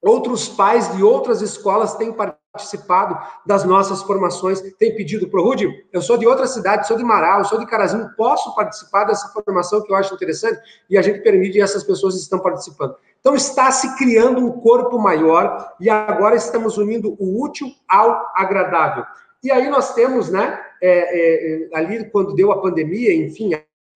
[0.00, 5.68] Outros pais de outras escolas têm participado das nossas formações, têm pedido para o Rudy,
[5.92, 9.82] eu sou de outra cidade, sou de Marau, sou de Carazinho, posso participar dessa formação
[9.82, 10.60] que eu acho interessante?
[10.88, 12.96] E a gente permite e essas pessoas estão participando.
[13.20, 19.04] Então está se criando um corpo maior e agora estamos unindo o útil ao agradável.
[19.42, 23.50] E aí nós temos, né, é, é, ali quando deu a pandemia, enfim,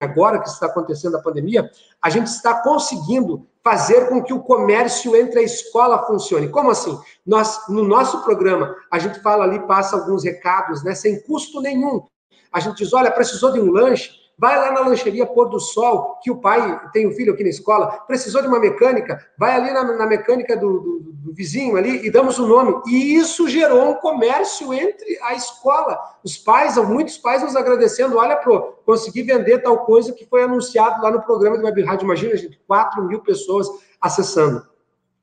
[0.04, 5.14] agora que está acontecendo a pandemia, a gente está conseguindo fazer com que o comércio
[5.14, 6.48] entre a escola funcione.
[6.48, 6.98] Como assim?
[7.24, 12.02] Nós, no nosso programa, a gente fala ali, passa alguns recados, né, sem custo nenhum.
[12.52, 14.10] A gente diz, olha, precisou de um lanche,
[14.42, 17.48] vai lá na lancheria Pôr do Sol, que o pai tem um filho aqui na
[17.48, 22.04] escola, precisou de uma mecânica, vai ali na, na mecânica do, do, do, vizinho ali
[22.04, 22.82] e damos o um nome.
[22.88, 25.96] E isso gerou um comércio entre a escola.
[26.24, 31.00] Os pais, muitos pais nos agradecendo, olha, pro, consegui vender tal coisa que foi anunciado
[31.00, 32.04] lá no programa do Web Rádio.
[32.04, 33.68] Imagina, gente, 4 mil pessoas
[34.00, 34.66] acessando.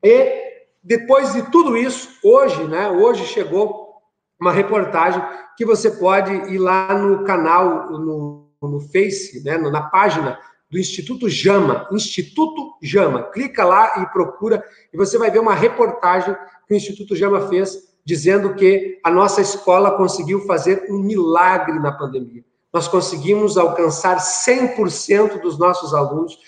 [0.02, 3.96] E depois de tudo isso, hoje, né, hoje chegou
[4.40, 5.22] uma reportagem
[5.58, 10.38] que você pode ir lá no canal, no, no Face, né, na página
[10.70, 13.24] do Instituto Jama, Instituto Jama.
[13.24, 16.34] Clica lá e procura, e você vai ver uma reportagem
[16.66, 21.92] que o Instituto Jama fez, dizendo que a nossa escola conseguiu fazer um milagre na
[21.92, 22.44] pandemia.
[22.72, 26.38] Nós conseguimos alcançar 100% dos nossos alunos.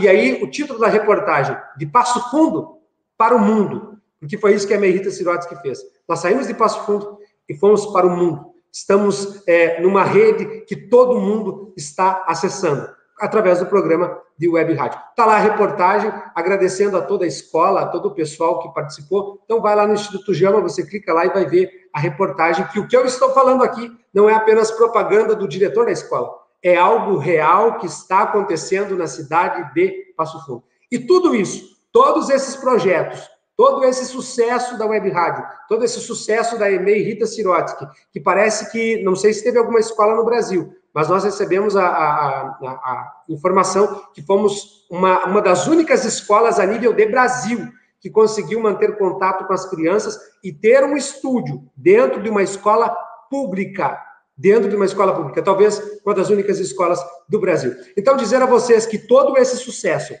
[0.00, 2.78] E aí, o título da reportagem, de Passo Fundo
[3.18, 5.80] para o Mundo, porque foi isso que a Merita Sirotsky fez.
[6.08, 8.55] Nós saímos de Passo Fundo e fomos para o mundo.
[8.76, 12.86] Estamos é, numa rede que todo mundo está acessando
[13.18, 15.00] através do programa de web rádio.
[15.08, 19.40] Está lá a reportagem, agradecendo a toda a escola, a todo o pessoal que participou.
[19.46, 22.78] Então, vai lá no Instituto Jama, você clica lá e vai ver a reportagem, que
[22.78, 26.30] o que eu estou falando aqui não é apenas propaganda do diretor da escola,
[26.62, 30.62] é algo real que está acontecendo na cidade de Passo Fundo.
[30.92, 33.26] E tudo isso, todos esses projetos,
[33.56, 38.70] todo esse sucesso da web rádio, todo esse sucesso da EMEI Rita Sirotsky, que parece
[38.70, 42.70] que, não sei se teve alguma escola no Brasil, mas nós recebemos a, a, a,
[42.70, 47.68] a informação que fomos uma, uma das únicas escolas a nível de Brasil
[48.00, 52.94] que conseguiu manter contato com as crianças e ter um estúdio dentro de uma escola
[53.30, 54.00] pública,
[54.36, 57.74] dentro de uma escola pública, talvez uma das únicas escolas do Brasil.
[57.96, 60.14] Então, dizer a vocês que todo esse sucesso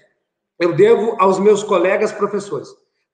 [0.58, 2.68] eu devo aos meus colegas professores,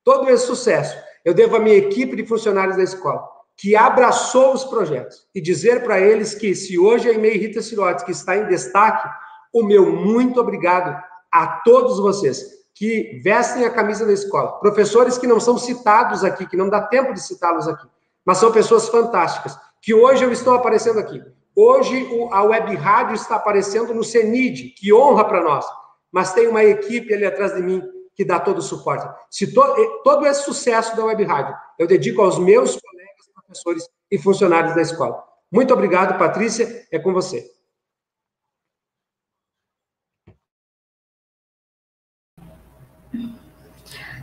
[0.04, 3.22] Todo esse sucesso eu devo à minha equipe de funcionários da escola,
[3.56, 8.04] que abraçou os projetos, e dizer para eles que, se hoje a EMEI Rita Sirotes,
[8.04, 9.08] que está em destaque,
[9.52, 11.00] o meu muito obrigado
[11.30, 16.46] a todos vocês que vestem a camisa da escola, professores que não são citados aqui,
[16.46, 17.86] que não dá tempo de citá-los aqui,
[18.24, 21.22] mas são pessoas fantásticas, que hoje eu estou aparecendo aqui.
[21.54, 25.66] Hoje a Web Rádio está aparecendo no CENID, que honra para nós,
[26.10, 27.82] mas tem uma equipe ali atrás de mim
[28.22, 29.04] que dá todo o suporte.
[29.28, 29.62] Se to,
[30.04, 34.80] todo esse sucesso da Web Rádio eu dedico aos meus colegas, professores e funcionários da
[34.80, 35.24] escola.
[35.50, 37.50] Muito obrigado, Patrícia, é com você.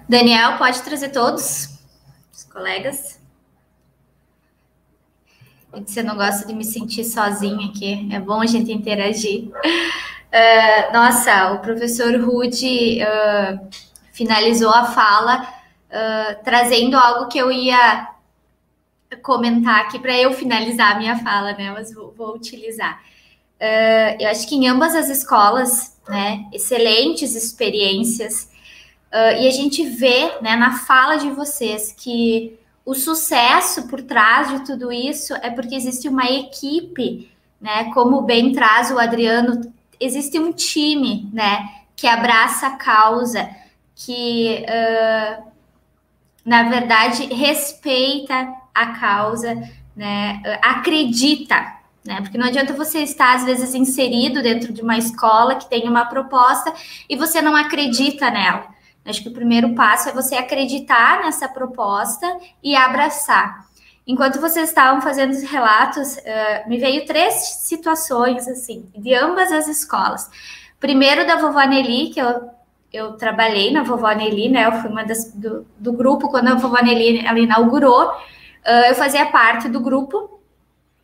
[0.08, 1.78] Daniel, pode trazer todos
[2.34, 3.20] os colegas.
[5.72, 9.50] Você não gosta de me sentir sozinha aqui, é bom a gente interagir.
[9.50, 13.89] Uh, nossa, o professor Rude uh,
[14.20, 18.10] finalizou a fala uh, trazendo algo que eu ia
[19.22, 21.72] comentar aqui para eu finalizar a minha fala, né?
[21.72, 23.02] Mas vou, vou utilizar.
[24.20, 28.52] eu acho que em ambas as escolas, né, excelentes experiências,
[29.12, 34.60] e a gente vê, né, na fala de vocês que o sucesso por trás de
[34.64, 37.92] tudo isso é porque existe uma equipe, né?
[37.92, 43.50] Como bem traz o Adriano existe um time, né, que abraça a causa,
[44.06, 45.44] que, uh,
[46.46, 49.56] na verdade, respeita a causa,
[49.94, 51.56] né, acredita,
[52.06, 55.88] né, porque não adianta você estar, às vezes, inserido dentro de uma escola que tem
[55.90, 56.74] uma proposta
[57.10, 58.68] e você não acredita nela.
[59.06, 62.26] Acho que o primeiro passo é você acreditar nessa proposta
[62.64, 63.68] e abraçar.
[64.08, 69.68] Enquanto vocês estavam fazendo os relatos, uh, me veio três situações, assim, de ambas as
[69.68, 70.30] escolas.
[70.80, 72.50] Primeiro, da vovó Nelly, que eu,
[72.92, 74.66] eu trabalhei na vovó Nelly, né?
[74.66, 78.96] Eu fui uma das, do, do grupo, quando a vovó Nelly ela inaugurou, uh, eu
[78.96, 80.40] fazia parte do grupo.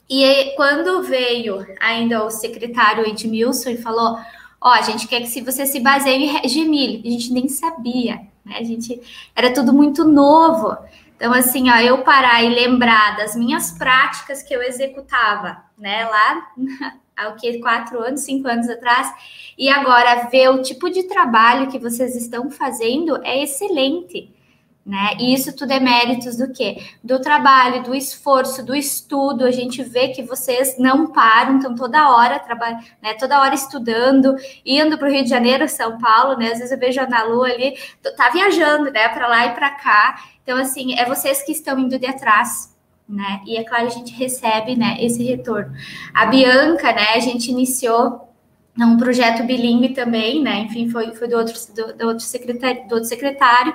[0.09, 4.17] E quando veio ainda o secretário Edmilson e falou:
[4.61, 7.47] Ó, oh, a gente quer que se você se baseie em Gemilho, a gente nem
[7.47, 8.57] sabia, né?
[8.57, 9.01] A gente
[9.35, 10.77] era tudo muito novo.
[11.15, 16.51] Então, assim, ó, eu parar e lembrar das minhas práticas que eu executava, né, lá
[17.15, 19.13] há o que, quatro anos, cinco anos atrás,
[19.57, 24.33] e agora ver o tipo de trabalho que vocês estão fazendo é excelente.
[24.85, 25.17] Né?
[25.19, 26.77] E isso tudo é méritos do quê?
[27.03, 29.43] Do trabalho, do esforço, do estudo.
[29.43, 33.15] A gente vê que vocês não param, estão toda hora trabalhando, né?
[33.15, 36.51] Toda hora estudando, indo para o Rio de Janeiro, São Paulo, né?
[36.51, 37.75] Às vezes eu vejo a Ana Lu ali,
[38.15, 39.09] tá viajando, né?
[39.09, 40.23] Para lá e para cá.
[40.43, 42.74] Então, assim, é vocês que estão indo de atrás,
[43.07, 43.41] né?
[43.45, 45.73] E é claro, a gente recebe, né, esse retorno.
[46.13, 48.25] A Bianca, né, a gente iniciou
[48.77, 50.61] um projeto bilíngue também, né?
[50.61, 53.73] Enfim, foi, foi do, outro, do, do, outro secretário, do outro secretário.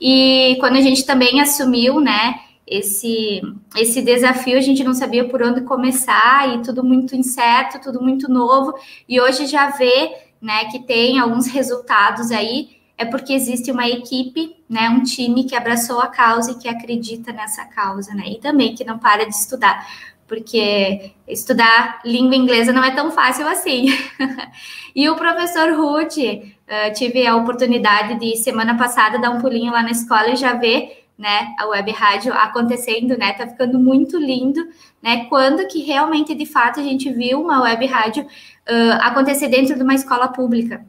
[0.00, 3.42] E quando a gente também assumiu, né, esse,
[3.76, 8.30] esse desafio, a gente não sabia por onde começar e tudo muito incerto, tudo muito
[8.30, 8.72] novo,
[9.08, 14.54] e hoje já vê né, que tem alguns resultados aí, é porque existe uma equipe,
[14.68, 18.74] né, um time que abraçou a causa e que acredita nessa causa, né, e também
[18.74, 19.88] que não para de estudar,
[20.28, 23.86] porque estudar língua inglesa não é tão fácil assim.
[24.94, 29.82] e o professor Ruth, uh, tive a oportunidade de semana passada dar um pulinho lá
[29.82, 34.60] na escola e já ver né, a web rádio acontecendo, né, tá ficando muito lindo,
[35.02, 39.74] né, quando que realmente, de fato, a gente viu uma web rádio uh, acontecer dentro
[39.74, 40.84] de uma escola pública,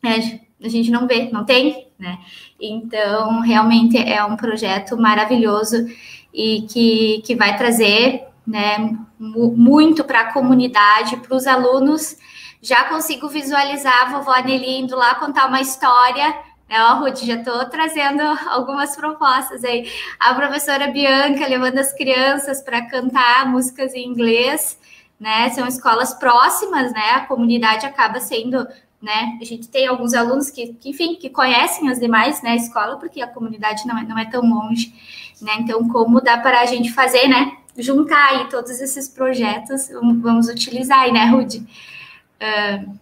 [0.00, 2.18] né, a gente não vê, não tem, né,
[2.60, 5.86] então, realmente é um projeto maravilhoso
[6.32, 12.16] e que, que vai trazer, né, muito para a comunidade, para os alunos,
[12.60, 16.34] já consigo visualizar a vovó Nelly indo lá contar uma história,
[16.72, 19.86] é, ó, Ruth, já estou trazendo algumas propostas aí.
[20.18, 24.78] A professora Bianca levando as crianças para cantar músicas em inglês,
[25.20, 25.50] né?
[25.50, 27.10] São escolas próximas, né?
[27.16, 28.66] A comunidade acaba sendo,
[29.02, 29.36] né?
[29.40, 32.54] A gente tem alguns alunos que, que enfim, que conhecem as demais, né?
[32.54, 34.94] Escola, porque a comunidade não é, não é tão longe,
[35.40, 35.56] né?
[35.58, 37.56] Então, como dá para a gente fazer, né?
[37.76, 41.56] Juntar aí todos esses projetos, vamos utilizar aí, né, Ruth?
[41.56, 42.98] Uh,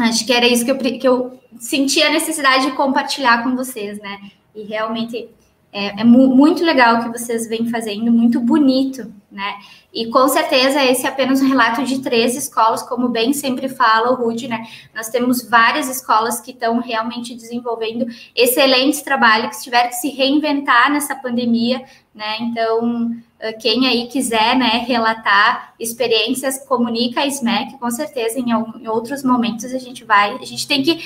[0.00, 3.98] acho que era isso que eu, que eu senti a necessidade de compartilhar com vocês,
[3.98, 4.30] né?
[4.54, 5.28] E realmente
[5.72, 9.54] é, é mu muito legal o que vocês vêm fazendo, muito bonito, né?
[9.92, 14.10] E com certeza esse é apenas um relato de três escolas, como bem sempre fala
[14.10, 14.66] o Rude, né?
[14.94, 18.06] Nós temos várias escolas que estão realmente desenvolvendo
[18.36, 21.82] excelentes trabalhos, que tiveram que se reinventar nessa pandemia,
[22.14, 22.36] né?
[22.40, 23.10] Então,
[23.60, 29.64] quem aí quiser, né, relatar experiências, comunica a SMEC, com certeza em, em outros momentos
[29.64, 31.02] a gente vai, a gente tem que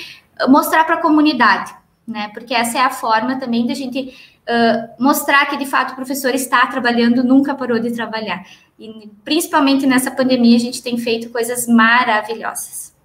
[0.47, 1.73] mostrar para a comunidade,
[2.07, 2.29] né?
[2.33, 6.33] Porque essa é a forma também da gente uh, mostrar que de fato o professor
[6.33, 8.45] está trabalhando, nunca parou de trabalhar.
[8.79, 12.95] E principalmente nessa pandemia a gente tem feito coisas maravilhosas.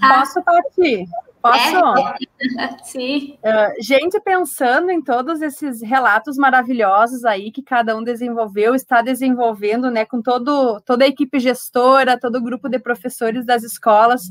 [0.00, 0.18] Tá?
[0.18, 1.06] Posso partir?
[1.40, 1.76] Posso?
[2.58, 2.76] É?
[2.82, 3.38] Sim.
[3.44, 9.90] Uh, gente, pensando em todos esses relatos maravilhosos aí que cada um desenvolveu, está desenvolvendo,
[9.90, 14.22] né, com todo, toda a equipe gestora, todo o grupo de professores das escolas,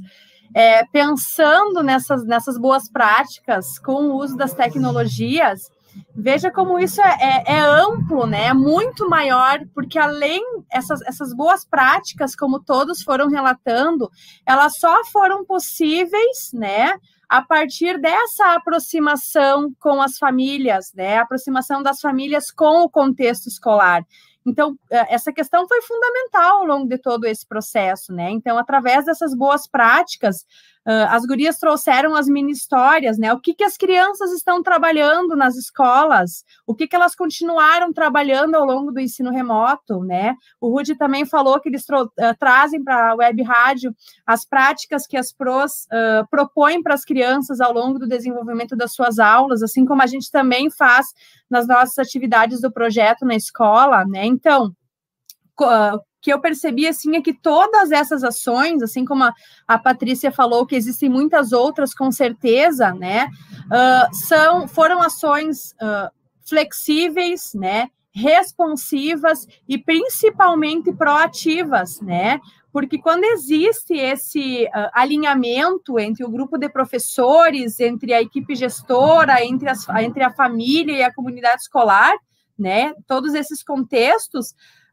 [0.53, 5.69] é, pensando nessas, nessas boas práticas com o uso das tecnologias,
[6.15, 8.47] veja como isso é, é, é, amplo, né?
[8.47, 10.41] É muito maior, porque além
[10.71, 14.09] essas, essas boas práticas, como todos foram relatando,
[14.45, 16.93] elas só foram possíveis, né?
[17.29, 21.17] A partir dessa aproximação com as famílias, né?
[21.17, 24.03] Aproximação das famílias com o contexto escolar.
[24.47, 28.31] Então, é, essa questão foi fundamental ao longo de todo esse processo, né?
[28.31, 30.45] Então, através dessas boas práticas,
[30.87, 33.33] Uh, as gurias trouxeram as mini histórias, né?
[33.33, 38.55] O que, que as crianças estão trabalhando nas escolas, o que, que elas continuaram trabalhando
[38.55, 40.33] ao longo do ensino remoto, né?
[40.61, 42.09] O Rudy também falou que eles uh,
[42.39, 43.93] trazem para a web rádio
[44.25, 48.93] as práticas que as pros uh, propõem para as crianças ao longo do desenvolvimento das
[48.93, 51.07] suas aulas, assim como a gente também faz
[51.49, 54.25] nas nossas atividades do projeto na escola, né?
[54.25, 54.73] Então,
[56.27, 59.33] que eu percebi assim é que todas essas ações, assim como a,
[59.65, 63.29] a Patrícia falou, que existem muitas outras com certeza, né,
[63.67, 66.11] uh, são foram ações uh,
[66.45, 72.41] flexíveis, né, responsivas e principalmente proativas, né?
[72.73, 79.45] Porque quando existe esse uh, alinhamento entre o grupo de professores, entre a equipe gestora,
[79.45, 82.13] entre, as, entre a família e a comunidade escolar,
[82.59, 82.93] né?
[83.07, 84.49] Todos esses contextos,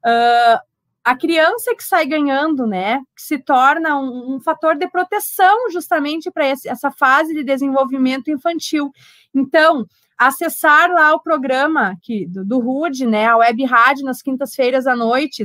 [0.07, 0.74] uh,
[1.05, 6.31] a criança que sai ganhando, né, que se torna um, um fator de proteção justamente
[6.31, 8.91] para essa fase de desenvolvimento infantil.
[9.35, 9.87] Então,
[10.17, 14.97] acessar lá o programa que, do, do RUD, né, a web rádio nas quintas-feiras à
[14.97, 15.45] noite,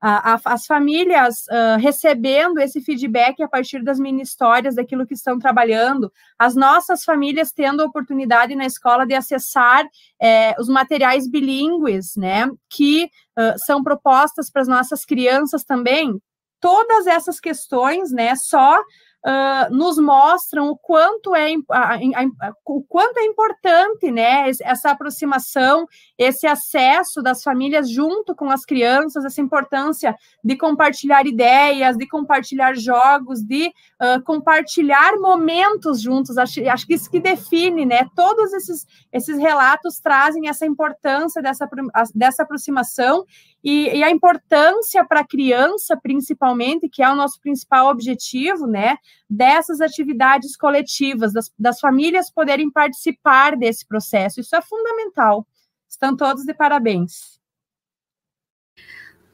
[0.00, 5.38] a, as famílias uh, recebendo esse feedback a partir das mini histórias daquilo que estão
[5.38, 9.84] trabalhando, as nossas famílias tendo a oportunidade na escola de acessar
[10.20, 13.04] é, os materiais bilíngues, né, que
[13.38, 16.20] uh, são propostas para as nossas crianças também.
[16.60, 18.80] Todas essas questões, né, só
[19.24, 25.86] uh, nos mostram o quanto é a, a, o quanto é importante, né, essa aproximação,
[26.16, 32.74] esse acesso das famílias junto com as crianças, essa importância de compartilhar ideias, de compartilhar
[32.74, 36.38] jogos, de uh, compartilhar momentos juntos.
[36.38, 41.68] Acho, acho que isso que define, né, todos esses esses relatos trazem essa importância dessa
[42.14, 43.24] dessa aproximação
[43.70, 48.96] e, e a importância para a criança, principalmente, que é o nosso principal objetivo, né,
[49.28, 54.40] dessas atividades coletivas, das, das famílias poderem participar desse processo.
[54.40, 55.46] Isso é fundamental.
[55.86, 57.38] Estão todos de parabéns.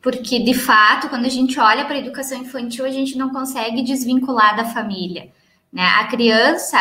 [0.03, 3.85] Porque, de fato, quando a gente olha para a educação infantil, a gente não consegue
[3.85, 5.33] desvincular da família.
[5.73, 5.87] Né?
[5.87, 6.77] A criança,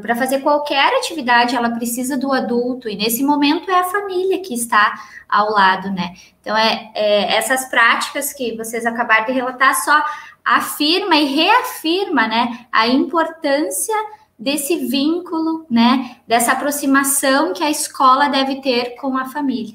[0.00, 4.54] para fazer qualquer atividade, ela precisa do adulto, e nesse momento é a família que
[4.54, 4.94] está
[5.28, 6.14] ao lado, né?
[6.40, 10.04] Então, é, é essas práticas que vocês acabaram de relatar só
[10.44, 13.94] afirma e reafirma, né, a importância
[14.38, 19.74] desse vínculo, né, dessa aproximação que a escola deve ter com a família.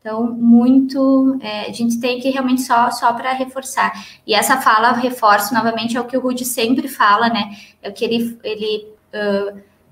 [0.00, 3.92] Então, muito, é, a gente tem que realmente só, só para reforçar.
[4.26, 7.50] E essa fala, reforço novamente, é o que o Rude sempre fala, né,
[7.82, 8.95] é o que ele, ele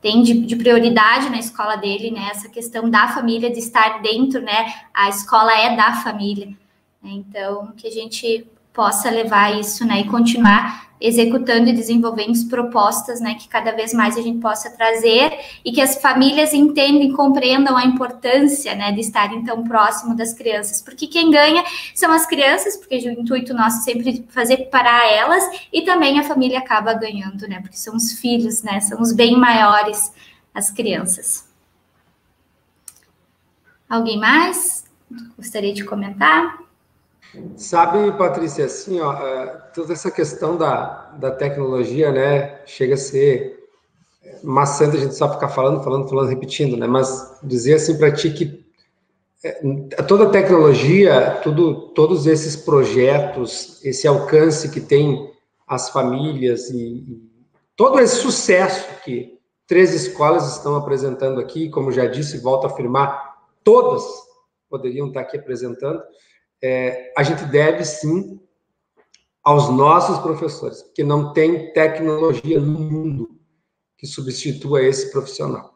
[0.00, 4.42] tem de, de, prioridade na escola dele, né, essa questão da família, de estar dentro,
[4.42, 6.54] né, a escola é da família.
[7.02, 13.34] Então, que a gente possa levar isso, né, e continuar executando e desenvolvendo propostas, né,
[13.34, 17.76] que cada vez mais a gente possa trazer e que as famílias entendam e compreendam
[17.76, 21.62] a importância, né, de estarem tão próximo das crianças, porque quem ganha
[21.94, 26.24] são as crianças, porque o intuito nosso é sempre fazer para elas e também a
[26.24, 30.12] família acaba ganhando, né, porque são os filhos, né, são os bem maiores
[30.54, 31.46] as crianças.
[33.88, 34.84] Alguém mais
[35.36, 36.63] gostaria de comentar?
[37.56, 43.64] Sabe, Patrícia, assim, ó, é, toda essa questão da, da tecnologia, né, chega a ser
[44.42, 48.30] maçante a gente só ficar falando, falando, falando, repetindo, né, mas dizer assim para ti
[48.30, 48.64] que
[49.44, 55.30] é, toda a tecnologia, tudo, todos esses projetos, esse alcance que tem
[55.66, 57.30] as famílias e, e
[57.76, 63.34] todo esse sucesso que três escolas estão apresentando aqui, como já disse, volto a afirmar,
[63.62, 64.02] todas
[64.68, 66.02] poderiam estar aqui apresentando,
[66.64, 68.40] é, a gente deve sim
[69.42, 73.38] aos nossos professores, porque não tem tecnologia no mundo
[73.98, 75.74] que substitua esse profissional.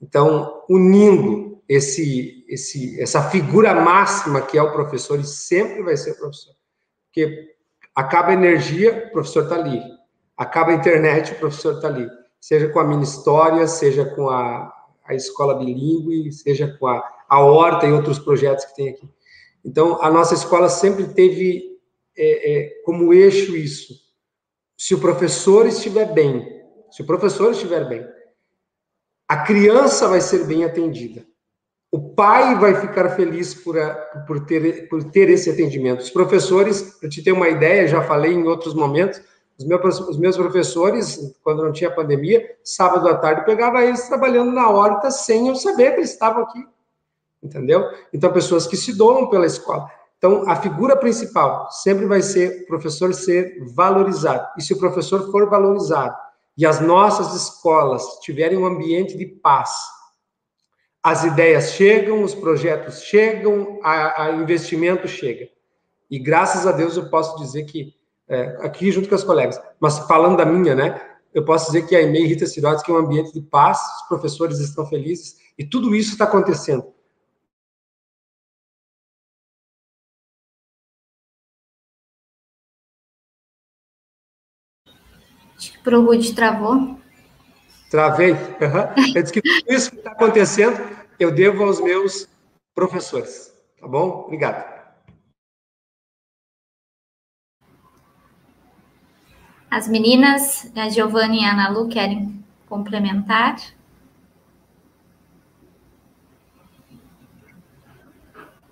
[0.00, 6.12] Então, unindo esse, esse, essa figura máxima que é o professor, e sempre vai ser
[6.12, 6.54] o professor,
[7.04, 7.54] porque
[7.94, 9.82] acaba a energia, o professor está ali,
[10.38, 12.08] acaba a internet, o professor está ali,
[12.40, 14.72] seja com a minha história, seja com a,
[15.04, 19.06] a escola bilíngue, seja com a, a horta e outros projetos que tem aqui.
[19.64, 21.78] Então, a nossa escola sempre teve
[22.16, 23.94] é, é, como eixo isso.
[24.76, 28.06] Se o professor estiver bem, se o professor estiver bem,
[29.28, 31.24] a criança vai ser bem atendida.
[31.92, 33.94] O pai vai ficar feliz por, a,
[34.26, 36.00] por, ter, por ter esse atendimento.
[36.00, 39.20] Os professores, para te ter uma ideia, já falei em outros momentos,
[39.58, 44.52] os meus, os meus professores, quando não tinha pandemia, sábado à tarde, pegava eles trabalhando
[44.52, 46.64] na horta sem eu saber que eles estavam aqui
[47.42, 47.84] entendeu?
[48.12, 49.88] Então, pessoas que se doam pela escola.
[50.18, 54.46] Então, a figura principal sempre vai ser o professor ser valorizado.
[54.58, 56.14] E se o professor for valorizado
[56.56, 59.70] e as nossas escolas tiverem um ambiente de paz,
[61.02, 65.48] as ideias chegam, os projetos chegam, a, a investimento chega.
[66.10, 67.94] E graças a Deus eu posso dizer que,
[68.28, 71.00] é, aqui junto com os colegas, mas falando da minha, né?
[71.32, 74.08] Eu posso dizer que a EMEI Rita Sirotes que é um ambiente de paz, os
[74.08, 76.84] professores estão felizes, e tudo isso está acontecendo
[85.60, 86.98] Acho que pro Rude travou.
[87.90, 88.32] Travei.
[88.32, 89.12] Uhum.
[89.14, 90.80] Eu disse que tudo isso que está acontecendo,
[91.18, 92.26] eu devo aos meus
[92.74, 93.52] professores.
[93.78, 94.24] Tá bom?
[94.24, 94.80] Obrigado.
[99.70, 103.56] As meninas, a Giovanna e a Ana Lu, querem complementar?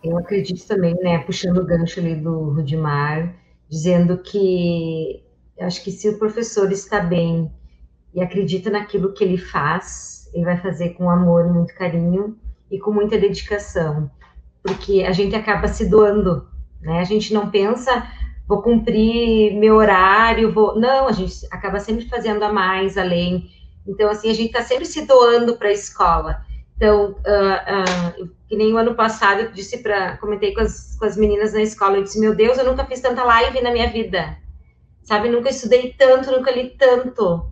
[0.03, 3.35] Eu acredito também, né, puxando o gancho ali do Rudimar,
[3.69, 5.28] dizendo que
[5.59, 7.51] eu acho que se o professor está bem
[8.15, 12.39] e acredita naquilo que ele faz, ele vai fazer com amor muito carinho
[12.71, 14.09] e com muita dedicação,
[14.63, 16.47] porque a gente acaba se doando,
[16.81, 17.01] né?
[17.01, 18.07] A gente não pensa,
[18.47, 20.79] vou cumprir meu horário, vou.
[20.79, 23.51] Não, a gente acaba sempre fazendo a mais, além.
[23.87, 26.41] Então, assim, a gente está sempre se doando para a escola.
[26.77, 31.05] Então, uh, uh, que nem o ano passado, eu disse para, comentei com as, com
[31.05, 33.91] as meninas na escola, eu disse, meu Deus, eu nunca fiz tanta live na minha
[33.91, 34.37] vida
[35.09, 35.31] sabe?
[35.31, 37.51] Nunca estudei tanto, nunca li tanto.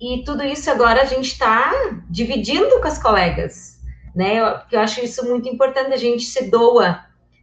[0.00, 1.72] E tudo isso agora a gente está
[2.08, 3.80] dividindo com as colegas,
[4.14, 4.36] né?
[4.36, 7.00] Eu, eu acho isso muito importante, a gente se doa,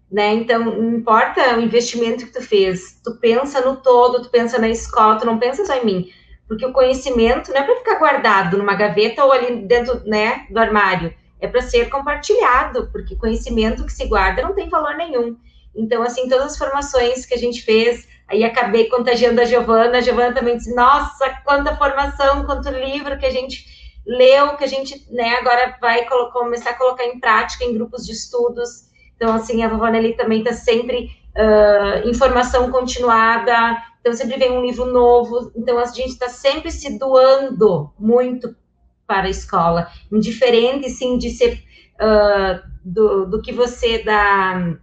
[0.10, 0.34] né?
[0.34, 4.70] Então, não importa o investimento que tu fez, tu pensa no todo, tu pensa na
[4.70, 6.10] escola, tu não pensa só em mim.
[6.48, 10.58] Porque o conhecimento não é para ficar guardado numa gaveta ou ali dentro, né, do
[10.58, 11.14] armário.
[11.42, 15.38] É para ser compartilhado, porque conhecimento que se guarda não tem valor nenhum.
[15.76, 19.98] Então, assim, todas as formações que a gente fez, Aí acabei contagiando a Giovana.
[19.98, 23.66] A Giovana também disse: Nossa, quanta formação, quanto livro que a gente
[24.06, 28.14] leu, que a gente né, agora vai começar a colocar em prática em grupos de
[28.14, 28.90] estudos.
[29.16, 34.66] Então, assim, a vovó Nelly também está sempre uh, informação continuada, então sempre vem um
[34.66, 38.56] livro novo, então a gente está sempre se doando muito
[39.06, 41.62] para a escola, indiferente, sim, de ser
[41.96, 44.76] uh, do, do que você dá,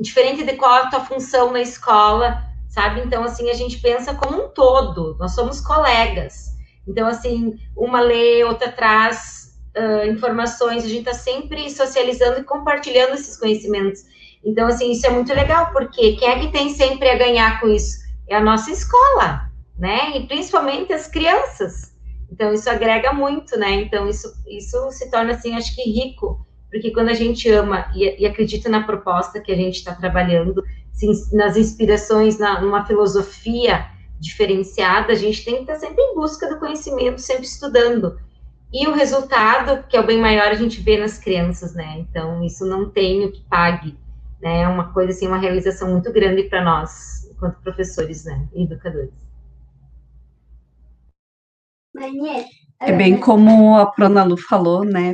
[0.00, 2.42] diferente de qual a tua função na escola,
[2.74, 3.02] sabe?
[3.02, 6.56] Então, assim, a gente pensa como um todo, nós somos colegas.
[6.86, 13.14] Então, assim, uma lê, outra traz uh, informações, a gente está sempre socializando e compartilhando
[13.14, 14.02] esses conhecimentos.
[14.44, 17.68] Então, assim, isso é muito legal, porque quem é que tem sempre a ganhar com
[17.68, 17.96] isso?
[18.28, 19.48] É a nossa escola,
[19.78, 20.16] né?
[20.16, 21.94] E principalmente as crianças.
[22.30, 23.70] Então, isso agrega muito, né?
[23.74, 28.22] Então, isso, isso se torna, assim, acho que rico, porque quando a gente ama e,
[28.22, 30.64] e acredita na proposta que a gente está trabalhando,
[31.32, 33.86] nas inspirações, na, numa filosofia
[34.18, 38.18] diferenciada, a gente tem que estar sempre em busca do conhecimento, sempre estudando.
[38.72, 41.98] E o resultado, que é o bem maior, a gente vê nas crianças, né?
[41.98, 43.96] Então, isso não tem o que pague,
[44.40, 44.62] né?
[44.62, 48.48] É uma coisa, assim, uma realização muito grande para nós, enquanto professores, né?
[48.54, 49.12] E educadores.
[52.80, 55.12] É bem como a Prona Lu falou, né,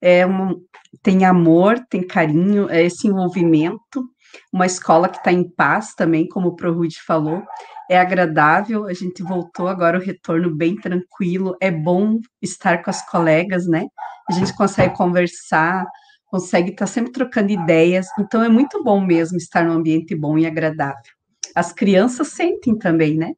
[0.00, 0.54] é uma,
[1.02, 4.04] tem amor, tem carinho, é esse envolvimento,
[4.52, 7.42] uma escola que está em paz também, como o ProRude falou,
[7.90, 13.04] é agradável, a gente voltou agora o retorno bem tranquilo, é bom estar com as
[13.08, 13.86] colegas, né?
[14.28, 15.86] A gente consegue conversar,
[16.26, 20.38] consegue estar tá sempre trocando ideias, então é muito bom mesmo estar num ambiente bom
[20.38, 21.12] e agradável.
[21.54, 23.32] As crianças sentem também, né?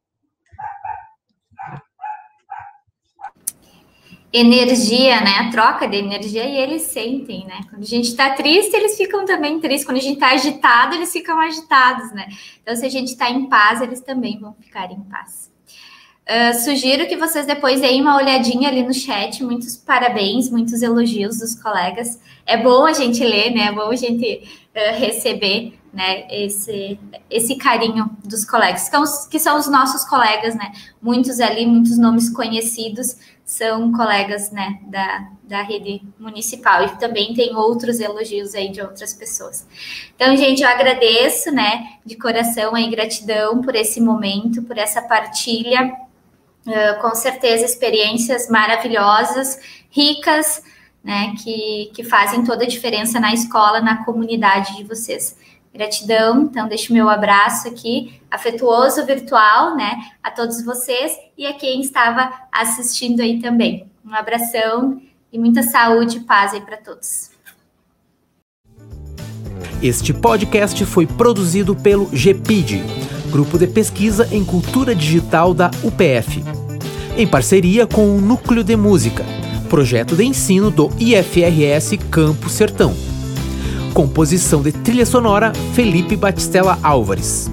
[4.33, 5.31] Energia, né?
[5.39, 7.61] A troca de energia e eles sentem, né?
[7.69, 9.85] Quando a gente está triste, eles ficam também tristes.
[9.85, 12.27] Quando a gente está agitado, eles ficam agitados, né?
[12.61, 15.51] Então, se a gente está em paz, eles também vão ficar em paz.
[16.21, 19.43] Uh, sugiro que vocês depois deem uma olhadinha ali no chat.
[19.43, 22.19] Muitos parabéns, muitos elogios dos colegas.
[22.45, 23.65] É bom a gente ler, né?
[23.67, 24.43] É bom a gente
[24.73, 26.97] uh, receber né, esse,
[27.29, 30.71] esse carinho dos colegas, que são, os, que são os nossos colegas, né?
[31.01, 37.53] Muitos ali, muitos nomes conhecidos, são colegas né, da, da rede municipal e também tem
[37.53, 39.67] outros elogios aí de outras pessoas.
[40.15, 45.91] Então, gente, eu agradeço, né, de coração aí, gratidão por esse momento, por essa partilha.
[46.65, 49.59] Uh, com certeza, experiências maravilhosas,
[49.89, 50.61] ricas,
[51.03, 55.35] né, que, que fazem toda a diferença na escola, na comunidade de vocês.
[55.73, 61.79] Gratidão, então deixo meu abraço aqui, afetuoso, virtual, né, a todos vocês e a quem
[61.79, 63.89] estava assistindo aí também.
[64.05, 67.31] Um abração e muita saúde e paz aí para todos.
[69.81, 72.83] Este podcast foi produzido pelo GPID,
[73.31, 76.43] Grupo de Pesquisa em Cultura Digital da UPF,
[77.17, 79.23] em parceria com o Núcleo de Música,
[79.69, 83.10] projeto de ensino do IFRS Campo Sertão.
[83.93, 87.51] Composição de trilha sonora Felipe Batistella Álvares.